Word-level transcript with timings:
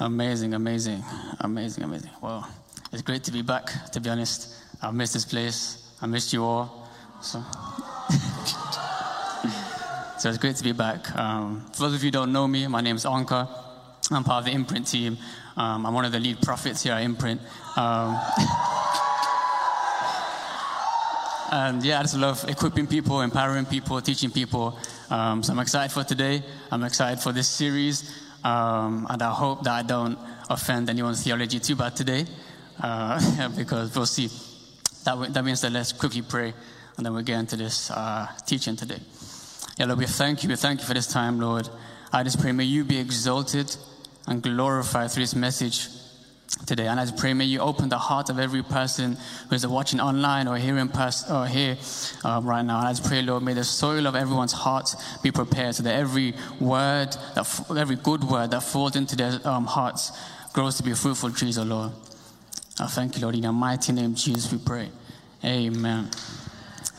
Amazing, 0.00 0.54
amazing, 0.54 1.04
amazing, 1.38 1.84
amazing. 1.84 2.10
Well, 2.20 2.48
it's 2.92 3.02
great 3.02 3.22
to 3.24 3.30
be 3.30 3.42
back, 3.42 3.92
to 3.92 4.00
be 4.00 4.10
honest. 4.10 4.52
I've 4.82 4.92
missed 4.92 5.12
this 5.12 5.24
place. 5.24 5.88
I 6.02 6.06
missed 6.06 6.32
you 6.32 6.42
all. 6.42 6.88
So, 7.22 7.38
so 10.18 10.28
it's 10.28 10.38
great 10.38 10.56
to 10.56 10.64
be 10.64 10.72
back. 10.72 11.16
Um, 11.16 11.64
for 11.72 11.82
those 11.82 11.94
of 11.94 12.02
you 12.02 12.08
who 12.08 12.10
don't 12.10 12.32
know 12.32 12.48
me, 12.48 12.66
my 12.66 12.80
name 12.80 12.96
is 12.96 13.04
Anka. 13.04 13.48
I'm 14.10 14.24
part 14.24 14.40
of 14.40 14.46
the 14.46 14.50
Imprint 14.50 14.88
team. 14.88 15.16
Um, 15.56 15.86
I'm 15.86 15.94
one 15.94 16.04
of 16.04 16.10
the 16.10 16.18
lead 16.18 16.42
prophets 16.42 16.82
here 16.82 16.94
at 16.94 17.02
Imprint. 17.02 17.40
Um, 17.76 18.18
and 21.52 21.84
yeah, 21.84 22.00
I 22.00 22.02
just 22.02 22.16
love 22.16 22.44
equipping 22.48 22.88
people, 22.88 23.20
empowering 23.20 23.64
people, 23.64 24.00
teaching 24.00 24.32
people. 24.32 24.76
Um, 25.08 25.44
so 25.44 25.52
I'm 25.52 25.60
excited 25.60 25.92
for 25.94 26.02
today. 26.02 26.42
I'm 26.72 26.82
excited 26.82 27.20
for 27.20 27.30
this 27.30 27.46
series. 27.46 28.23
Um, 28.44 29.06
and 29.08 29.22
I 29.22 29.32
hope 29.32 29.64
that 29.64 29.72
I 29.72 29.82
don't 29.82 30.18
offend 30.50 30.90
anyone's 30.90 31.24
theology 31.24 31.58
too 31.58 31.76
bad 31.76 31.96
today, 31.96 32.26
uh, 32.80 33.48
because 33.56 33.96
we'll 33.96 34.06
see. 34.06 34.28
That, 35.04 35.32
that 35.32 35.44
means 35.44 35.62
that 35.62 35.72
let's 35.72 35.92
quickly 35.92 36.22
pray, 36.22 36.52
and 36.96 37.04
then 37.04 37.12
we'll 37.14 37.22
get 37.22 37.40
into 37.40 37.56
this 37.56 37.90
uh, 37.90 38.28
teaching 38.46 38.76
today. 38.76 39.00
Yeah, 39.78 39.86
Lord, 39.86 39.98
we 39.98 40.06
thank 40.06 40.42
you. 40.42 40.48
We 40.48 40.56
thank 40.56 40.80
you 40.80 40.86
for 40.86 40.94
this 40.94 41.06
time, 41.06 41.40
Lord. 41.40 41.68
I 42.12 42.22
just 42.22 42.40
pray, 42.40 42.52
may 42.52 42.64
you 42.64 42.84
be 42.84 42.98
exalted 42.98 43.74
and 44.28 44.42
glorified 44.42 45.10
through 45.10 45.24
this 45.24 45.34
message 45.34 45.88
today. 46.66 46.86
And 46.86 46.98
I 46.98 47.10
pray, 47.10 47.34
may 47.34 47.44
you 47.44 47.60
open 47.60 47.88
the 47.88 47.98
heart 47.98 48.30
of 48.30 48.38
every 48.38 48.62
person 48.62 49.16
who 49.48 49.54
is 49.54 49.66
watching 49.66 50.00
online 50.00 50.48
or 50.48 50.56
here 50.56 50.78
in 50.78 50.88
person 50.88 51.34
or 51.34 51.46
here 51.46 51.76
um, 52.24 52.46
right 52.46 52.64
now. 52.64 52.78
And 52.78 52.88
I 52.88 53.08
pray, 53.08 53.22
Lord, 53.22 53.42
may 53.42 53.54
the 53.54 53.64
soil 53.64 54.06
of 54.06 54.16
everyone's 54.16 54.52
heart 54.52 54.94
be 55.22 55.30
prepared 55.30 55.74
so 55.74 55.82
that 55.82 55.94
every 55.94 56.34
word, 56.60 57.16
that 57.34 57.66
every 57.76 57.96
good 57.96 58.24
word 58.24 58.50
that 58.52 58.62
falls 58.62 58.96
into 58.96 59.16
their 59.16 59.40
um, 59.44 59.66
hearts 59.66 60.12
grows 60.52 60.76
to 60.76 60.82
be 60.82 60.94
fruitful 60.94 61.30
trees, 61.32 61.58
O 61.58 61.62
oh 61.62 61.64
Lord. 61.64 61.92
I 62.80 62.86
thank 62.86 63.16
you, 63.16 63.22
Lord. 63.22 63.34
In 63.34 63.42
your 63.42 63.52
mighty 63.52 63.92
name, 63.92 64.14
Jesus, 64.14 64.50
we 64.50 64.58
pray. 64.58 64.88
Amen. 65.44 66.10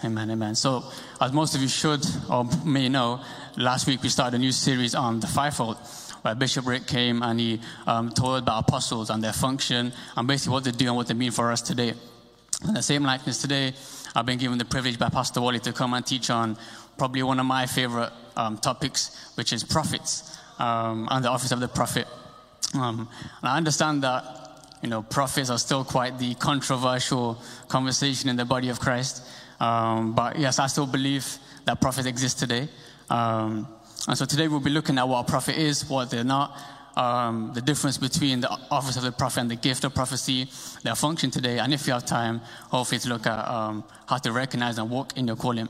Amen, 0.03 0.29
amen. 0.29 0.55
So, 0.55 0.83
as 1.19 1.31
most 1.31 1.55
of 1.55 1.61
you 1.61 1.67
should 1.67 2.05
or 2.29 2.47
may 2.63 2.89
know, 2.89 3.21
last 3.57 3.87
week 3.87 4.03
we 4.03 4.09
started 4.09 4.35
a 4.35 4.39
new 4.39 4.51
series 4.51 4.93
on 4.93 5.19
the 5.19 5.27
fivefold 5.27 5.77
where 6.25 6.33
Bishop 6.33 6.65
Rick 6.65 6.87
came 6.87 7.21
and 7.21 7.39
he 7.39 7.61
um, 7.85 8.09
told 8.09 8.41
about 8.41 8.67
apostles 8.67 9.11
and 9.11 9.23
their 9.23 9.31
function 9.31 9.93
and 10.17 10.27
basically 10.27 10.53
what 10.53 10.63
they 10.63 10.71
do 10.71 10.87
and 10.87 10.95
what 10.95 11.05
they 11.05 11.13
mean 11.13 11.29
for 11.29 11.51
us 11.51 11.61
today. 11.61 11.93
In 12.67 12.73
the 12.73 12.81
same 12.81 13.03
likeness 13.03 13.39
today, 13.39 13.73
I've 14.15 14.25
been 14.25 14.39
given 14.39 14.57
the 14.57 14.65
privilege 14.65 14.97
by 14.97 15.09
Pastor 15.09 15.39
Wally 15.39 15.59
to 15.59 15.71
come 15.71 15.93
and 15.93 16.03
teach 16.03 16.31
on 16.31 16.57
probably 16.97 17.21
one 17.21 17.39
of 17.39 17.45
my 17.45 17.67
favorite 17.67 18.11
um, 18.35 18.57
topics, 18.57 19.33
which 19.35 19.53
is 19.53 19.63
prophets 19.63 20.35
um, 20.57 21.07
and 21.11 21.23
the 21.23 21.29
office 21.29 21.51
of 21.51 21.59
the 21.59 21.67
prophet. 21.67 22.07
Um, 22.73 23.07
and 23.41 23.49
I 23.49 23.57
understand 23.57 24.01
that 24.01 24.23
you 24.81 24.89
know 24.89 25.03
prophets 25.03 25.51
are 25.51 25.59
still 25.59 25.83
quite 25.83 26.17
the 26.17 26.33
controversial 26.35 27.39
conversation 27.67 28.31
in 28.31 28.35
the 28.35 28.45
body 28.45 28.69
of 28.69 28.79
Christ. 28.79 29.23
Um, 29.59 30.15
but 30.15 30.39
yes, 30.39 30.57
I 30.57 30.65
still 30.65 30.87
believe 30.87 31.37
that 31.65 31.79
prophets 31.79 32.07
exist 32.07 32.39
today. 32.39 32.67
Um, 33.11 33.67
and 34.07 34.17
so 34.17 34.25
today 34.25 34.47
we'll 34.47 34.59
be 34.59 34.69
looking 34.69 34.97
at 34.97 35.07
what 35.07 35.27
a 35.27 35.29
prophet 35.29 35.57
is, 35.57 35.89
what 35.89 36.11
they're 36.11 36.23
not, 36.23 36.57
um, 36.95 37.51
the 37.53 37.61
difference 37.61 37.97
between 37.97 38.39
the 38.39 38.49
office 38.69 38.97
of 38.97 39.03
the 39.03 39.11
prophet 39.11 39.41
and 39.41 39.51
the 39.51 39.55
gift 39.55 39.83
of 39.83 39.93
prophecy, 39.93 40.47
their 40.83 40.95
function 40.95 41.31
today, 41.31 41.59
and 41.59 41.73
if 41.73 41.87
you 41.87 41.93
have 41.93 42.05
time, 42.05 42.39
hopefully 42.69 42.99
to 42.99 43.09
look 43.09 43.25
at 43.25 43.47
um, 43.47 43.83
how 44.07 44.17
to 44.17 44.31
recognize 44.31 44.77
and 44.77 44.89
walk 44.89 45.17
in 45.17 45.27
your 45.27 45.35
calling. 45.35 45.67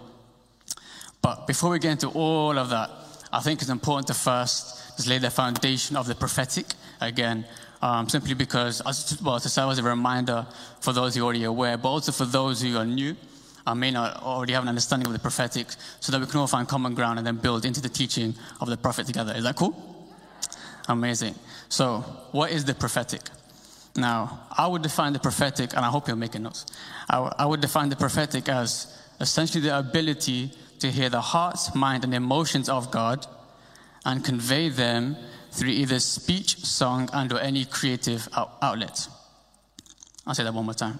But 1.21 1.47
before 1.47 1.71
we 1.71 1.79
get 1.79 1.93
into 1.93 2.09
all 2.09 2.59
of 2.59 2.69
that, 2.69 2.91
I 3.31 3.39
think 3.39 3.61
it's 3.61 3.71
important 3.71 4.07
to 4.07 4.13
first 4.13 4.97
just 4.97 5.07
lay 5.07 5.17
the 5.17 5.29
foundation 5.29 5.95
of 5.95 6.05
the 6.05 6.15
prophetic 6.15 6.67
again, 7.01 7.45
um, 7.81 8.07
simply 8.07 8.33
because, 8.33 8.81
as, 8.85 9.19
well, 9.21 9.39
to 9.39 9.49
serve 9.49 9.71
as 9.71 9.79
a 9.79 9.83
reminder 9.83 10.45
for 10.81 10.93
those 10.93 11.15
who 11.15 11.21
are 11.21 11.25
already 11.25 11.43
aware, 11.45 11.77
but 11.77 11.89
also 11.89 12.11
for 12.11 12.25
those 12.25 12.61
who 12.61 12.77
are 12.77 12.85
new 12.85 13.15
I 13.67 13.73
may 13.73 13.91
not 13.91 14.21
already 14.21 14.53
have 14.53 14.63
an 14.63 14.69
understanding 14.69 15.07
of 15.07 15.13
the 15.13 15.19
prophetic 15.19 15.67
so 15.99 16.11
that 16.11 16.21
we 16.21 16.27
can 16.27 16.39
all 16.39 16.47
find 16.47 16.67
common 16.67 16.93
ground 16.93 17.17
and 17.17 17.25
then 17.25 17.37
build 17.37 17.65
into 17.65 17.81
the 17.81 17.89
teaching 17.89 18.35
of 18.61 18.69
the 18.69 18.77
prophet 18.77 19.07
together. 19.07 19.33
Is 19.35 19.43
that 19.43 19.55
cool? 19.55 19.73
Amazing. 20.87 21.35
So, 21.67 22.01
what 22.31 22.51
is 22.51 22.65
the 22.65 22.75
prophetic? 22.75 23.21
Now, 23.95 24.47
I 24.55 24.67
would 24.67 24.81
define 24.81 25.13
the 25.13 25.19
prophetic, 25.19 25.73
and 25.75 25.85
I 25.85 25.89
hope 25.89 26.07
you're 26.07 26.17
making 26.17 26.43
notes. 26.43 26.65
I 27.09 27.45
would 27.45 27.61
define 27.61 27.89
the 27.89 27.95
prophetic 27.95 28.49
as 28.49 28.95
essentially 29.19 29.61
the 29.61 29.77
ability 29.77 30.51
to 30.79 30.91
hear 30.91 31.09
the 31.09 31.21
heart, 31.21 31.57
mind, 31.73 32.03
and 32.03 32.13
emotions 32.13 32.67
of 32.69 32.91
God 32.91 33.25
and 34.05 34.23
convey 34.23 34.69
them 34.69 35.15
through 35.51 35.69
either 35.69 35.99
speech, 35.99 36.57
song, 36.59 37.09
and 37.13 37.31
or 37.31 37.39
any 37.39 37.65
creative 37.65 38.27
outlet. 38.61 39.07
I'll 40.27 40.35
say 40.35 40.43
that 40.43 40.53
one 40.53 40.65
more 40.65 40.73
time. 40.73 40.99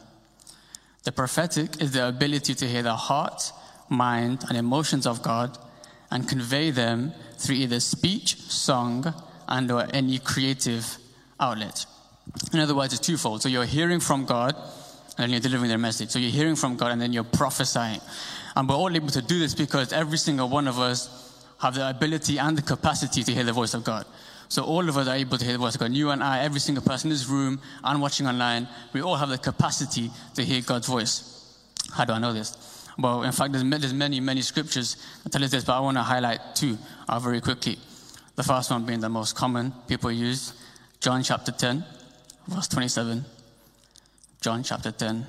The 1.06 1.12
prophetic 1.12 1.82
is 1.82 1.92
the 1.92 2.08
ability 2.08 2.56
to 2.56 2.68
hear 2.68 2.84
the 2.84 2.96
heart, 2.96 3.52
mind, 3.90 4.44
and 4.50 4.58
emotions 4.58 5.06
of 5.06 5.22
God 5.22 5.58
and 6.12 6.28
convey 6.28 6.72
them 6.72 7.14
through 7.38 7.56
either 7.56 7.80
speech, 7.80 8.38
song, 8.42 9.14
and 9.48 9.72
or 9.72 9.88
any 9.94 10.18
creative 10.20 10.98
outlet. 11.40 11.86
In 12.52 12.60
other 12.60 12.76
words, 12.76 12.94
it's 12.94 13.06
twofold. 13.06 13.44
So 13.44 13.50
you're 13.50 13.66
hearing 13.66 14.00
from 14.00 14.26
God 14.26 14.56
and 15.18 15.32
you're 15.32 15.40
delivering 15.40 15.70
their 15.70 15.78
message. 15.78 16.10
So 16.10 16.18
you're 16.18 16.32
hearing 16.32 16.56
from 16.56 16.76
God 16.76 16.92
and 16.92 17.00
then 17.00 17.14
you're 17.14 17.24
prophesying. 17.24 18.02
And 18.56 18.68
we're 18.68 18.76
all 18.76 18.96
able 18.96 19.10
to 19.10 19.22
do 19.22 19.38
this 19.38 19.54
because 19.54 19.94
every 19.94 20.18
single 20.18 20.50
one 20.50 20.68
of 20.68 20.80
us 20.80 21.25
have 21.60 21.76
the 21.76 21.90
ability 21.90 22.38
and 22.38 22.58
the 22.58 22.62
capacity 22.62 23.24
to 23.24 23.32
hear 23.32 23.44
the 23.44 23.54
voice 23.54 23.74
of 23.74 23.84
God. 23.84 24.06
So 24.48 24.64
all 24.64 24.88
of 24.88 24.98
us 24.98 25.08
are 25.08 25.16
able 25.16 25.38
to 25.38 25.44
hear 25.44 25.54
the 25.54 25.60
voice 25.60 25.76
of 25.76 25.82
God. 25.82 25.92
You 25.94 26.12
and 26.12 26.24
I, 26.24 26.40
every 26.44 26.60
single 26.60 26.84
person 26.84 27.10
in 27.10 27.14
this 27.14 27.28
room 27.28 27.60
and 27.84 28.02
watching 28.02 28.28
online, 28.28 28.68
we 28.94 29.02
all 29.02 29.16
have 29.16 29.30
the 29.30 29.38
capacity 29.38 30.12
to 30.36 30.44
hear 30.44 30.62
God's 30.62 30.88
voice. 30.88 31.58
How 31.94 32.06
do 32.06 32.14
I 32.14 32.20
know 32.20 32.34
this? 32.34 32.88
Well, 32.98 33.24
in 33.24 33.32
fact, 33.32 33.54
there's, 33.54 33.94
many, 33.94 34.20
many 34.20 34.42
scriptures 34.42 34.98
that 35.24 35.32
tell 35.32 35.44
us 35.44 35.52
this, 35.52 35.64
but 35.64 35.78
I 35.78 35.80
want 35.80 35.98
to 35.98 36.04
highlight 36.04 36.40
two 36.56 36.78
uh, 37.10 37.20
very 37.20 37.42
quickly. 37.42 37.78
The 38.36 38.44
first 38.44 38.72
one 38.72 38.86
being 38.86 39.00
the 39.00 39.10
most 39.10 39.36
common 39.36 39.74
people 39.88 40.12
use, 40.12 40.54
John 41.00 41.24
chapter 41.24 41.52
10, 41.52 41.84
verse 42.48 42.68
27. 42.68 43.26
John 44.42 44.64
chapter 44.64 44.92
10, 44.92 45.26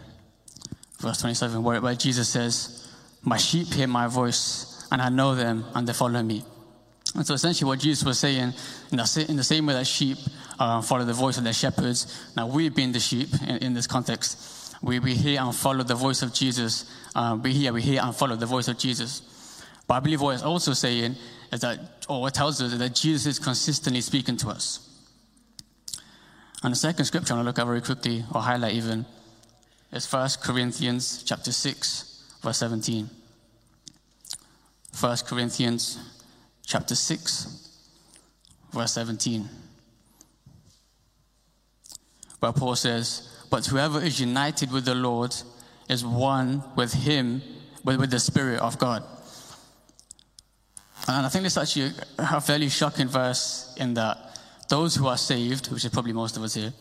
verse 1.00 1.20
27, 1.20 1.62
where, 1.62 1.80
where 1.80 1.94
Jesus 1.94 2.28
says, 2.28 2.92
My 3.22 3.36
sheep 3.36 3.72
hear 3.72 3.86
my 3.86 4.06
voice, 4.06 4.65
and 4.90 5.02
I 5.02 5.08
know 5.08 5.34
them, 5.34 5.64
and 5.74 5.86
they 5.86 5.92
follow 5.92 6.22
me. 6.22 6.44
And 7.14 7.26
so 7.26 7.34
essentially 7.34 7.66
what 7.66 7.78
Jesus 7.78 8.04
was 8.04 8.18
saying, 8.18 8.52
in 8.90 8.98
the, 8.98 9.06
same 9.06 9.66
way 9.66 9.72
that 9.72 9.86
sheep 9.86 10.18
uh, 10.58 10.82
follow 10.82 11.04
the 11.04 11.14
voice 11.14 11.38
of 11.38 11.44
their 11.44 11.52
shepherds, 11.52 12.30
now 12.36 12.46
we 12.46 12.68
being 12.68 12.92
the 12.92 13.00
sheep 13.00 13.28
in, 13.42 13.56
in 13.58 13.74
this 13.74 13.86
context, 13.86 14.76
we, 14.82 14.98
we 14.98 15.14
hear 15.14 15.40
and 15.40 15.54
follow 15.54 15.82
the 15.82 15.94
voice 15.94 16.22
of 16.22 16.34
Jesus. 16.34 16.84
Uh, 17.14 17.38
we 17.42 17.52
hear, 17.52 17.72
we 17.72 17.80
hear 17.80 18.02
and 18.02 18.14
follow 18.14 18.36
the 18.36 18.46
voice 18.46 18.68
of 18.68 18.76
Jesus. 18.76 19.62
But 19.86 19.94
I 19.94 20.00
believe 20.00 20.20
what 20.20 20.34
it's 20.34 20.42
also 20.42 20.74
saying 20.74 21.16
is 21.52 21.60
that, 21.60 21.78
or 22.08 22.20
what 22.20 22.34
tells 22.34 22.60
us 22.60 22.72
is 22.72 22.78
that 22.78 22.94
Jesus 22.94 23.26
is 23.26 23.38
consistently 23.38 24.00
speaking 24.00 24.36
to 24.38 24.48
us. 24.48 24.80
And 26.62 26.72
the 26.72 26.76
second 26.76 27.04
scripture 27.04 27.32
I 27.32 27.36
want 27.36 27.46
to 27.46 27.48
look 27.48 27.58
at 27.58 27.66
very 27.66 27.80
quickly, 27.80 28.24
or 28.34 28.42
highlight 28.42 28.74
even, 28.74 29.06
is 29.92 30.10
1 30.12 30.28
Corinthians 30.42 31.22
chapter 31.22 31.52
6, 31.52 32.38
verse 32.42 32.58
17. 32.58 33.08
1 34.98 35.18
Corinthians 35.26 35.98
chapter 36.64 36.94
6, 36.94 37.68
verse 38.72 38.92
17, 38.92 39.46
where 42.40 42.52
Paul 42.52 42.76
says, 42.76 43.44
But 43.50 43.66
whoever 43.66 44.00
is 44.00 44.18
united 44.18 44.72
with 44.72 44.86
the 44.86 44.94
Lord 44.94 45.36
is 45.90 46.02
one 46.02 46.64
with 46.76 46.94
him, 46.94 47.42
with, 47.84 48.00
with 48.00 48.10
the 48.10 48.18
Spirit 48.18 48.60
of 48.60 48.78
God. 48.78 49.02
And 51.08 51.26
I 51.26 51.28
think 51.28 51.42
this 51.42 51.58
is 51.58 51.58
actually 51.58 51.92
a 52.16 52.40
fairly 52.40 52.70
shocking 52.70 53.08
verse 53.08 53.74
in 53.76 53.92
that 53.94 54.40
those 54.70 54.94
who 54.96 55.08
are 55.08 55.18
saved, 55.18 55.70
which 55.70 55.84
is 55.84 55.90
probably 55.90 56.14
most 56.14 56.38
of 56.38 56.42
us 56.42 56.54
here, 56.54 56.72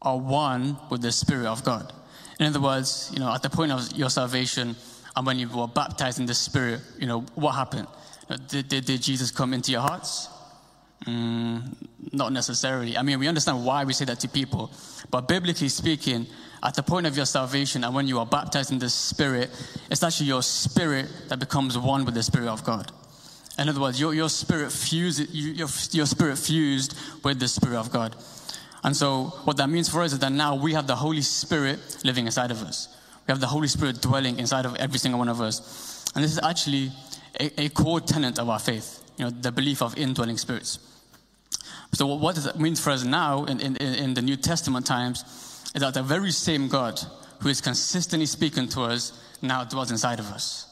are 0.00 0.16
one 0.16 0.76
with 0.90 1.02
the 1.02 1.10
Spirit 1.10 1.46
of 1.46 1.64
God. 1.64 1.92
In 2.38 2.46
other 2.46 2.60
words, 2.60 3.10
you 3.12 3.18
know, 3.18 3.34
at 3.34 3.42
the 3.42 3.50
point 3.50 3.72
of 3.72 3.90
your 3.96 4.10
salvation 4.10 4.76
and 5.16 5.26
when 5.26 5.38
you 5.38 5.48
were 5.48 5.66
baptized 5.66 6.20
in 6.20 6.26
the 6.26 6.34
Spirit, 6.34 6.80
you 6.98 7.06
know, 7.06 7.20
what 7.34 7.52
happened? 7.52 7.86
Did, 8.48 8.68
did, 8.68 8.84
did 8.84 9.02
Jesus 9.02 9.30
come 9.30 9.52
into 9.52 9.72
your 9.72 9.82
hearts? 9.82 10.28
Mm, 11.06 11.74
not 12.12 12.32
necessarily. 12.32 12.96
I 12.96 13.02
mean, 13.02 13.18
we 13.18 13.28
understand 13.28 13.64
why 13.64 13.84
we 13.84 13.92
say 13.92 14.04
that 14.06 14.20
to 14.20 14.28
people, 14.28 14.72
but 15.10 15.28
biblically 15.28 15.68
speaking, 15.68 16.26
at 16.62 16.74
the 16.74 16.82
point 16.82 17.06
of 17.06 17.16
your 17.16 17.26
salvation 17.26 17.82
and 17.82 17.94
when 17.94 18.06
you 18.06 18.20
are 18.20 18.26
baptized 18.26 18.70
in 18.70 18.78
the 18.78 18.88
Spirit, 18.88 19.50
it's 19.90 20.02
actually 20.02 20.26
your 20.26 20.42
spirit 20.42 21.08
that 21.28 21.40
becomes 21.40 21.76
one 21.76 22.04
with 22.04 22.14
the 22.14 22.22
Spirit 22.22 22.48
of 22.48 22.62
God. 22.62 22.92
In 23.58 23.68
other 23.68 23.80
words, 23.80 24.00
your, 24.00 24.14
your 24.14 24.30
spirit 24.30 24.72
fused, 24.72 25.28
your, 25.34 25.68
your 25.90 26.06
spirit 26.06 26.38
fused 26.38 26.96
with 27.22 27.38
the 27.38 27.48
Spirit 27.48 27.78
of 27.78 27.90
God. 27.90 28.16
And 28.84 28.96
so, 28.96 29.24
what 29.44 29.56
that 29.58 29.68
means 29.68 29.88
for 29.88 30.02
us 30.02 30.12
is 30.12 30.18
that 30.20 30.32
now 30.32 30.54
we 30.54 30.72
have 30.72 30.86
the 30.86 30.96
Holy 30.96 31.20
Spirit 31.20 31.78
living 32.04 32.26
inside 32.26 32.50
of 32.50 32.62
us. 32.62 32.88
We 33.26 33.32
have 33.32 33.40
the 33.40 33.46
Holy 33.46 33.68
Spirit 33.68 34.00
dwelling 34.00 34.38
inside 34.38 34.66
of 34.66 34.76
every 34.76 34.98
single 34.98 35.18
one 35.18 35.28
of 35.28 35.40
us. 35.40 36.04
And 36.14 36.24
this 36.24 36.32
is 36.32 36.40
actually 36.42 36.90
a, 37.38 37.62
a 37.62 37.68
core 37.70 38.00
tenet 38.00 38.38
of 38.38 38.48
our 38.48 38.58
faith, 38.58 39.02
you 39.16 39.24
know, 39.24 39.30
the 39.30 39.52
belief 39.52 39.82
of 39.82 39.96
indwelling 39.96 40.38
spirits. 40.38 40.78
So, 41.92 42.06
what 42.06 42.34
does 42.34 42.44
that 42.44 42.58
mean 42.58 42.74
for 42.74 42.90
us 42.90 43.04
now 43.04 43.44
in, 43.44 43.60
in, 43.60 43.76
in 43.76 44.14
the 44.14 44.22
New 44.22 44.36
Testament 44.36 44.86
times 44.86 45.22
is 45.74 45.80
that 45.82 45.94
the 45.94 46.02
very 46.02 46.30
same 46.30 46.68
God 46.68 47.00
who 47.40 47.48
is 47.48 47.60
consistently 47.60 48.26
speaking 48.26 48.68
to 48.70 48.82
us 48.82 49.12
now 49.42 49.64
dwells 49.64 49.90
inside 49.90 50.18
of 50.18 50.26
us. 50.30 50.68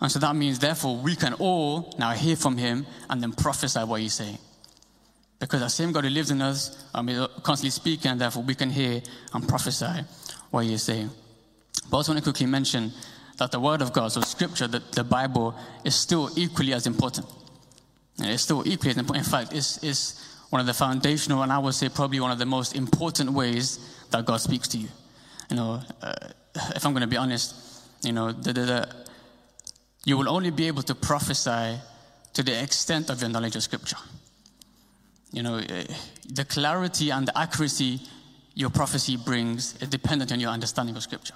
And 0.00 0.12
so 0.12 0.18
that 0.18 0.36
means, 0.36 0.58
therefore, 0.58 0.96
we 0.96 1.16
can 1.16 1.32
all 1.34 1.94
now 1.98 2.10
hear 2.10 2.36
from 2.36 2.58
him 2.58 2.86
and 3.08 3.22
then 3.22 3.32
prophesy 3.32 3.80
what 3.80 4.00
he's 4.00 4.14
saying. 4.14 4.38
Because 5.38 5.60
the 5.60 5.68
same 5.68 5.92
God 5.92 6.04
who 6.04 6.10
lives 6.10 6.30
in 6.30 6.42
us 6.42 6.84
um, 6.94 7.08
is 7.08 7.26
constantly 7.42 7.70
speaking, 7.70 8.10
and 8.10 8.20
therefore 8.20 8.42
we 8.42 8.54
can 8.54 8.70
hear 8.70 9.00
and 9.32 9.48
prophesy 9.48 10.04
what 10.50 10.64
he 10.64 10.74
is 10.74 10.82
saying. 10.82 11.10
But 11.90 11.96
I 11.96 11.98
also 11.98 12.12
want 12.12 12.24
to 12.24 12.30
quickly 12.30 12.46
mention 12.46 12.92
that 13.38 13.50
the 13.52 13.60
Word 13.60 13.82
of 13.82 13.92
God, 13.92 14.12
so 14.12 14.20
Scripture, 14.20 14.66
the, 14.66 14.82
the 14.92 15.04
Bible, 15.04 15.54
is 15.84 15.94
still 15.94 16.30
equally 16.36 16.72
as 16.72 16.86
important. 16.86 17.26
And 18.18 18.30
it's 18.30 18.42
still 18.42 18.66
equally 18.66 18.90
as 18.90 18.98
important. 18.98 19.26
In 19.26 19.30
fact, 19.30 19.52
it's, 19.52 19.82
it's 19.82 20.42
one 20.50 20.60
of 20.60 20.66
the 20.66 20.74
foundational, 20.74 21.42
and 21.42 21.52
I 21.52 21.58
would 21.58 21.74
say 21.74 21.88
probably 21.88 22.20
one 22.20 22.30
of 22.30 22.38
the 22.38 22.46
most 22.46 22.74
important 22.74 23.30
ways 23.32 23.78
that 24.10 24.24
God 24.24 24.40
speaks 24.40 24.68
to 24.68 24.78
you. 24.78 24.88
You 25.50 25.56
know, 25.56 25.82
uh, 26.02 26.14
if 26.74 26.84
I'm 26.86 26.92
going 26.92 27.02
to 27.02 27.06
be 27.08 27.16
honest, 27.16 27.54
you 28.02 28.12
know, 28.12 28.32
the, 28.32 28.52
the, 28.52 28.60
the, 28.60 28.88
you 30.04 30.16
will 30.16 30.28
only 30.28 30.50
be 30.50 30.66
able 30.66 30.82
to 30.82 30.94
prophesy 30.94 31.76
to 32.32 32.42
the 32.42 32.62
extent 32.62 33.10
of 33.10 33.20
your 33.20 33.30
knowledge 33.30 33.56
of 33.56 33.62
Scripture. 33.62 33.96
You 35.32 35.42
know, 35.42 35.56
uh, 35.56 35.84
the 36.28 36.44
clarity 36.44 37.10
and 37.10 37.28
the 37.28 37.36
accuracy 37.36 38.00
your 38.54 38.70
prophecy 38.70 39.16
brings 39.16 39.76
is 39.82 39.88
dependent 39.88 40.32
on 40.32 40.40
your 40.40 40.50
understanding 40.50 40.96
of 40.96 41.02
Scripture. 41.02 41.34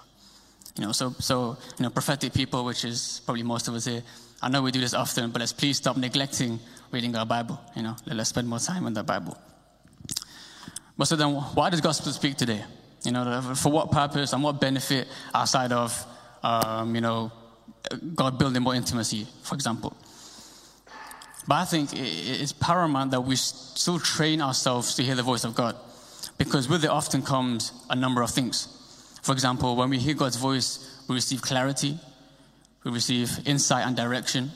You 0.81 0.87
know, 0.87 0.93
so, 0.93 1.11
so 1.19 1.59
you 1.79 1.82
know, 1.82 1.91
prophetic 1.91 2.32
people, 2.32 2.65
which 2.65 2.87
is 2.87 3.21
probably 3.27 3.43
most 3.43 3.69
of 3.69 3.75
us 3.75 3.85
here, 3.85 4.03
I 4.41 4.49
know 4.49 4.62
we 4.62 4.71
do 4.71 4.81
this 4.81 4.94
often, 4.94 5.31
but 5.31 5.41
let's 5.41 5.53
please 5.53 5.77
stop 5.77 5.99
neglecting 5.99 6.59
reading 6.91 7.15
our 7.17 7.27
Bible. 7.27 7.61
You 7.77 7.82
know, 7.82 7.97
let's 8.06 8.31
spend 8.31 8.49
more 8.49 8.61
time 8.61 8.87
in 8.87 8.94
the 8.94 9.03
Bible. 9.03 9.37
But 10.97 11.05
so 11.05 11.17
then, 11.17 11.35
why 11.35 11.69
does 11.69 11.82
gospel 11.82 12.12
speak 12.12 12.38
today? 12.38 12.65
You 13.05 13.12
know, 13.12 13.55
for 13.56 13.71
what 13.71 13.91
purpose 13.91 14.32
and 14.32 14.43
what 14.43 14.59
benefit 14.59 15.06
outside 15.35 15.71
of, 15.71 16.06
um, 16.43 16.94
you 16.94 17.03
know, 17.03 17.31
God 18.15 18.38
building 18.38 18.62
more 18.62 18.75
intimacy, 18.75 19.26
for 19.43 19.56
example? 19.56 19.94
But 21.47 21.56
I 21.56 21.65
think 21.67 21.91
it's 21.93 22.55
paramount 22.55 23.11
that 23.11 23.21
we 23.21 23.37
still 23.37 23.99
train 23.99 24.41
ourselves 24.41 24.94
to 24.94 25.03
hear 25.03 25.15
the 25.15 25.23
voice 25.23 25.44
of 25.44 25.55
God, 25.55 25.76
because 26.38 26.71
with 26.71 26.85
it 26.85 26.91
often 26.91 27.21
comes 27.21 27.73
a 27.91 27.94
number 27.94 28.23
of 28.23 28.31
things. 28.31 28.79
For 29.22 29.32
example, 29.32 29.76
when 29.76 29.90
we 29.90 29.99
hear 29.99 30.14
God's 30.14 30.37
voice, 30.37 31.02
we 31.08 31.14
receive 31.14 31.43
clarity, 31.43 31.99
we 32.84 32.90
receive 32.90 33.46
insight 33.46 33.87
and 33.87 33.96
direction, 33.96 34.50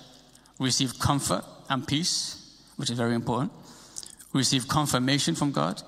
we 0.58 0.66
receive 0.66 0.98
comfort 0.98 1.44
and 1.68 1.86
peace, 1.86 2.60
which 2.76 2.90
is 2.90 2.96
very 2.96 3.14
important. 3.14 3.52
We 4.32 4.38
receive 4.38 4.66
confirmation 4.66 5.34
from 5.34 5.52
God. 5.52 5.82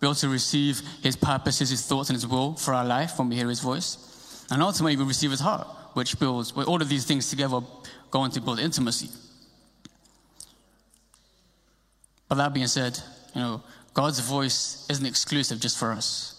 We 0.00 0.08
also 0.08 0.28
receive 0.28 0.82
His 1.02 1.16
purposes, 1.16 1.70
His 1.70 1.86
thoughts, 1.86 2.10
and 2.10 2.16
His 2.16 2.26
will 2.26 2.54
for 2.54 2.74
our 2.74 2.84
life 2.84 3.18
when 3.18 3.28
we 3.28 3.36
hear 3.36 3.48
His 3.48 3.60
voice. 3.60 4.46
And 4.50 4.62
ultimately, 4.62 4.96
we 4.96 5.04
receive 5.04 5.30
His 5.30 5.40
heart, 5.40 5.66
which 5.94 6.18
builds, 6.18 6.52
all 6.52 6.80
of 6.80 6.88
these 6.88 7.04
things 7.04 7.30
together 7.30 7.60
go 8.10 8.20
on 8.20 8.30
to 8.30 8.40
build 8.40 8.58
intimacy. 8.58 9.08
But 12.28 12.36
that 12.36 12.54
being 12.54 12.66
said, 12.66 12.98
you 13.34 13.40
know, 13.40 13.62
God's 13.92 14.20
voice 14.20 14.86
isn't 14.90 15.06
exclusive 15.06 15.60
just 15.60 15.78
for 15.78 15.92
us. 15.92 16.33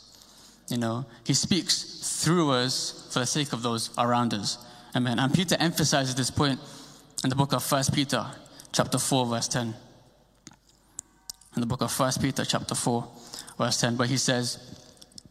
You 0.67 0.77
know, 0.77 1.05
He 1.23 1.33
speaks 1.33 2.21
through 2.23 2.51
us 2.51 3.07
for 3.11 3.19
the 3.19 3.25
sake 3.25 3.53
of 3.53 3.61
those 3.61 3.91
around 3.97 4.33
us. 4.33 4.57
Amen. 4.95 5.19
And 5.19 5.33
Peter 5.33 5.55
emphasizes 5.59 6.15
this 6.15 6.31
point 6.31 6.59
in 7.23 7.29
the 7.29 7.35
book 7.35 7.53
of 7.53 7.63
First 7.63 7.93
Peter, 7.93 8.25
chapter 8.71 8.97
4, 8.97 9.25
verse 9.25 9.47
10. 9.47 9.73
In 11.55 11.61
the 11.61 11.67
book 11.67 11.81
of 11.81 11.91
First 11.91 12.21
Peter, 12.21 12.43
chapter 12.45 12.75
4, 12.75 13.07
verse 13.57 13.79
10, 13.81 13.97
where 13.97 14.07
he 14.07 14.17
says, 14.17 14.59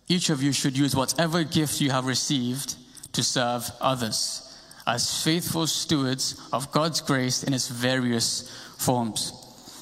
Each 0.09 0.31
of 0.31 0.43
you 0.43 0.53
should 0.53 0.77
use 0.77 0.95
whatever 0.95 1.45
gift 1.45 1.81
you 1.81 1.91
have 1.91 2.07
received 2.07 2.77
to 3.13 3.23
serve 3.23 3.71
others 3.81 4.41
as 4.87 5.23
faithful 5.23 5.67
stewards 5.67 6.41
of 6.53 6.71
God's 6.71 7.01
grace 7.01 7.43
in 7.43 7.55
its 7.55 7.69
various 7.69 8.51
forms. 8.79 9.33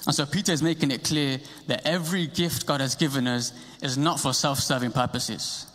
And 0.07 0.15
so 0.15 0.27
Peter 0.27 0.53
is 0.53 0.63
making 0.63 0.91
it 0.91 1.05
clear 1.05 1.39
that 1.67 1.87
every 1.87 2.27
gift 2.27 2.67
God 2.67 2.81
has 2.81 2.95
given 2.95 3.27
us 3.27 3.53
is 3.83 3.99
not 3.99 4.21
for 4.21 4.33
self 4.33 4.59
serving 4.59 4.93
purposes. 4.93 5.67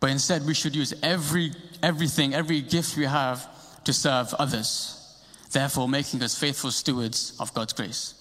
But 0.00 0.10
instead, 0.10 0.46
we 0.46 0.54
should 0.54 0.74
use 0.74 0.94
every, 1.02 1.52
everything, 1.82 2.34
every 2.34 2.60
gift 2.60 2.96
we 2.96 3.04
have 3.04 3.48
to 3.84 3.92
serve 3.92 4.32
others, 4.34 5.20
therefore, 5.52 5.88
making 5.88 6.22
us 6.22 6.38
faithful 6.38 6.70
stewards 6.70 7.36
of 7.38 7.52
God's 7.52 7.72
grace. 7.72 8.14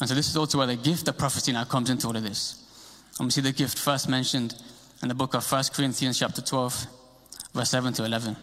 And 0.00 0.08
so, 0.08 0.14
this 0.14 0.28
is 0.28 0.36
also 0.36 0.58
where 0.58 0.66
the 0.66 0.76
gift 0.76 1.06
of 1.08 1.16
prophecy 1.16 1.52
now 1.52 1.64
comes 1.64 1.88
into 1.88 2.08
all 2.08 2.16
of 2.16 2.22
this. 2.22 2.62
And 3.18 3.26
we 3.26 3.30
see 3.30 3.40
the 3.40 3.52
gift 3.52 3.78
first 3.78 4.08
mentioned 4.08 4.54
in 5.02 5.08
the 5.08 5.14
book 5.14 5.34
of 5.34 5.50
1 5.50 5.64
Corinthians, 5.72 6.18
chapter 6.18 6.42
12, 6.42 6.86
verse 7.54 7.70
7 7.70 7.92
to 7.94 8.04
11. 8.04 8.36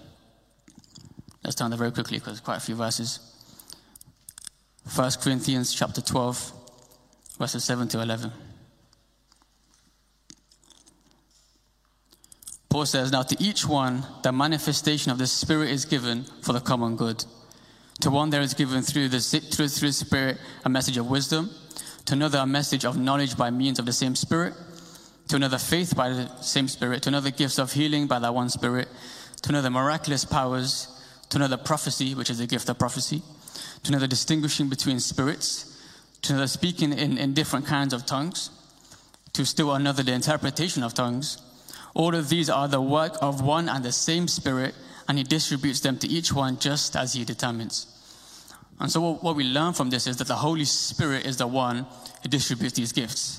Let's 1.43 1.55
turn 1.55 1.71
there 1.71 1.77
very 1.77 1.91
quickly 1.91 2.19
because 2.19 2.39
quite 2.39 2.57
a 2.57 2.61
few 2.61 2.75
verses. 2.75 3.19
1 4.95 5.11
Corinthians, 5.21 5.73
chapter 5.73 6.01
12, 6.01 6.53
verses 7.37 7.63
7 7.63 7.87
to 7.89 8.01
11. 8.01 8.31
Paul 12.71 12.85
says, 12.85 13.11
Now 13.11 13.23
to 13.23 13.35
each 13.37 13.67
one, 13.67 14.05
the 14.23 14.31
manifestation 14.31 15.11
of 15.11 15.17
the 15.17 15.27
Spirit 15.27 15.71
is 15.71 15.83
given 15.83 16.23
for 16.41 16.53
the 16.53 16.61
common 16.61 16.95
good. 16.95 17.25
To 17.99 18.09
one, 18.09 18.29
there 18.29 18.39
is 18.39 18.53
given 18.53 18.81
through 18.81 19.09
the, 19.09 19.19
through, 19.19 19.67
through 19.67 19.89
the 19.89 19.93
Spirit 19.93 20.37
a 20.63 20.69
message 20.69 20.95
of 20.95 21.09
wisdom, 21.09 21.49
to 22.05 22.13
another, 22.13 22.37
a 22.39 22.45
message 22.45 22.85
of 22.85 22.97
knowledge 22.97 23.35
by 23.35 23.49
means 23.49 23.77
of 23.77 23.85
the 23.85 23.91
same 23.91 24.15
Spirit, 24.15 24.53
to 25.27 25.35
another, 25.35 25.57
faith 25.57 25.97
by 25.97 26.11
the 26.11 26.33
same 26.37 26.69
Spirit, 26.69 27.03
to 27.03 27.09
another, 27.09 27.29
gifts 27.29 27.59
of 27.59 27.73
healing 27.73 28.07
by 28.07 28.19
that 28.19 28.33
one 28.33 28.47
Spirit, 28.47 28.87
to 29.41 29.49
another, 29.49 29.69
miraculous 29.69 30.23
powers, 30.23 30.87
to 31.27 31.37
another, 31.39 31.57
prophecy, 31.57 32.15
which 32.15 32.29
is 32.29 32.39
a 32.39 32.47
gift 32.47 32.69
of 32.69 32.79
prophecy, 32.79 33.21
to 33.83 33.91
another, 33.91 34.07
distinguishing 34.07 34.69
between 34.69 35.01
spirits, 35.01 35.77
to 36.21 36.31
another, 36.31 36.47
speaking 36.47 36.93
in, 36.93 37.17
in 37.17 37.33
different 37.33 37.65
kinds 37.65 37.93
of 37.93 38.05
tongues, 38.05 38.49
to 39.33 39.45
still 39.45 39.73
another, 39.73 40.03
the 40.03 40.13
interpretation 40.13 40.83
of 40.83 40.93
tongues 40.93 41.37
all 41.93 42.15
of 42.15 42.29
these 42.29 42.49
are 42.49 42.67
the 42.67 42.81
work 42.81 43.17
of 43.21 43.41
one 43.41 43.67
and 43.67 43.83
the 43.83 43.91
same 43.91 44.27
Spirit, 44.27 44.73
and 45.07 45.17
He 45.17 45.23
distributes 45.23 45.81
them 45.81 45.97
to 45.99 46.07
each 46.07 46.31
one 46.31 46.57
just 46.57 46.95
as 46.95 47.13
He 47.13 47.25
determines. 47.25 47.87
And 48.79 48.91
so, 48.91 49.13
what 49.15 49.35
we 49.35 49.43
learn 49.43 49.73
from 49.73 49.89
this 49.89 50.07
is 50.07 50.17
that 50.17 50.27
the 50.27 50.35
Holy 50.35 50.65
Spirit 50.65 51.25
is 51.25 51.37
the 51.37 51.47
one 51.47 51.85
who 52.23 52.29
distributes 52.29 52.73
these 52.73 52.91
gifts. 52.91 53.37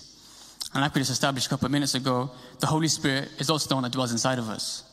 And 0.73 0.83
like 0.83 0.94
we 0.94 1.01
just 1.01 1.11
established 1.11 1.47
a 1.47 1.51
couple 1.51 1.67
of 1.67 1.73
minutes 1.73 1.94
ago, 1.94 2.31
the 2.61 2.67
Holy 2.67 2.89
Spirit 2.89 3.29
is 3.39 3.51
also 3.51 3.69
the 3.69 3.75
one 3.75 3.82
that 3.82 3.93
dwells 3.93 4.13
inside 4.13 4.39
of 4.39 4.49
us. 4.49 4.85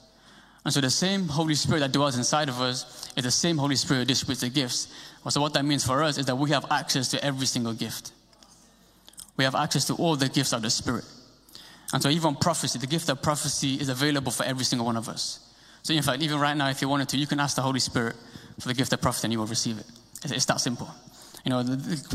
And 0.65 0.73
so, 0.73 0.81
the 0.81 0.89
same 0.89 1.27
Holy 1.27 1.55
Spirit 1.55 1.81
that 1.81 1.91
dwells 1.91 2.17
inside 2.17 2.49
of 2.49 2.61
us 2.61 3.11
is 3.15 3.23
the 3.23 3.31
same 3.31 3.57
Holy 3.57 3.75
Spirit 3.75 3.99
who 3.99 4.05
distributes 4.05 4.41
the 4.41 4.49
gifts. 4.49 4.87
And 5.23 5.33
So, 5.33 5.41
what 5.41 5.53
that 5.53 5.65
means 5.65 5.85
for 5.85 6.01
us 6.01 6.17
is 6.17 6.25
that 6.25 6.35
we 6.35 6.49
have 6.51 6.65
access 6.71 7.09
to 7.09 7.23
every 7.23 7.45
single 7.45 7.73
gift. 7.73 8.11
We 9.37 9.43
have 9.43 9.55
access 9.55 9.85
to 9.85 9.93
all 9.95 10.15
the 10.15 10.29
gifts 10.29 10.53
of 10.53 10.61
the 10.61 10.69
Spirit. 10.69 11.05
And 11.93 12.03
so, 12.03 12.09
even 12.09 12.35
prophecy, 12.35 12.77
the 12.77 12.87
gift 12.87 13.09
of 13.09 13.21
prophecy 13.21 13.75
is 13.75 13.89
available 13.89 14.31
for 14.31 14.43
every 14.43 14.63
single 14.63 14.85
one 14.85 14.97
of 14.97 15.09
us. 15.09 15.39
So, 15.81 15.93
in 15.93 16.03
fact, 16.03 16.21
even 16.21 16.39
right 16.39 16.55
now, 16.55 16.69
if 16.69 16.81
you 16.81 16.89
wanted 16.89 17.09
to, 17.09 17.17
you 17.17 17.25
can 17.25 17.39
ask 17.39 17.55
the 17.55 17.61
Holy 17.61 17.79
Spirit 17.79 18.15
for 18.59 18.67
the 18.67 18.73
gift 18.73 18.93
of 18.93 19.01
prophecy 19.01 19.25
and 19.25 19.33
you 19.33 19.39
will 19.39 19.47
receive 19.47 19.79
it. 19.79 19.85
It's, 20.23 20.45
that 20.45 20.59
simple. 20.59 20.89
You 21.45 21.51
know, 21.51 21.63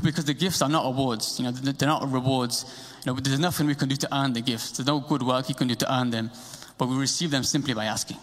because 0.03 0.27
the 0.27 0.35
gifts 0.35 0.61
are 0.63 0.69
not 0.69 0.85
awards. 0.85 1.41
You 1.41 1.47
know, 1.47 1.51
they're 1.51 1.89
not 1.89 2.11
rewards. 2.11 2.67
You 3.05 3.13
know, 3.13 3.21
there's 3.21 3.41
nothing 3.41 3.67
we 3.67 3.75
can 3.75 3.89
do 3.89 3.97
to 3.97 4.17
earn 4.17 4.33
the 4.33 4.43
gifts. 4.43 4.73
There's 4.73 4.87
no 4.87 5.01
good 5.01 5.23
work 5.23 5.49
you 5.49 5.55
can 5.55 5.69
do 5.69 5.75
to 5.75 5.93
earn 5.93 6.11
them, 6.11 6.31
but 6.79 6.89
we 6.89 6.97
receive 6.97 7.31
them 7.31 7.43
simply 7.43 7.75
by 7.75 7.87
asking. 7.87 8.19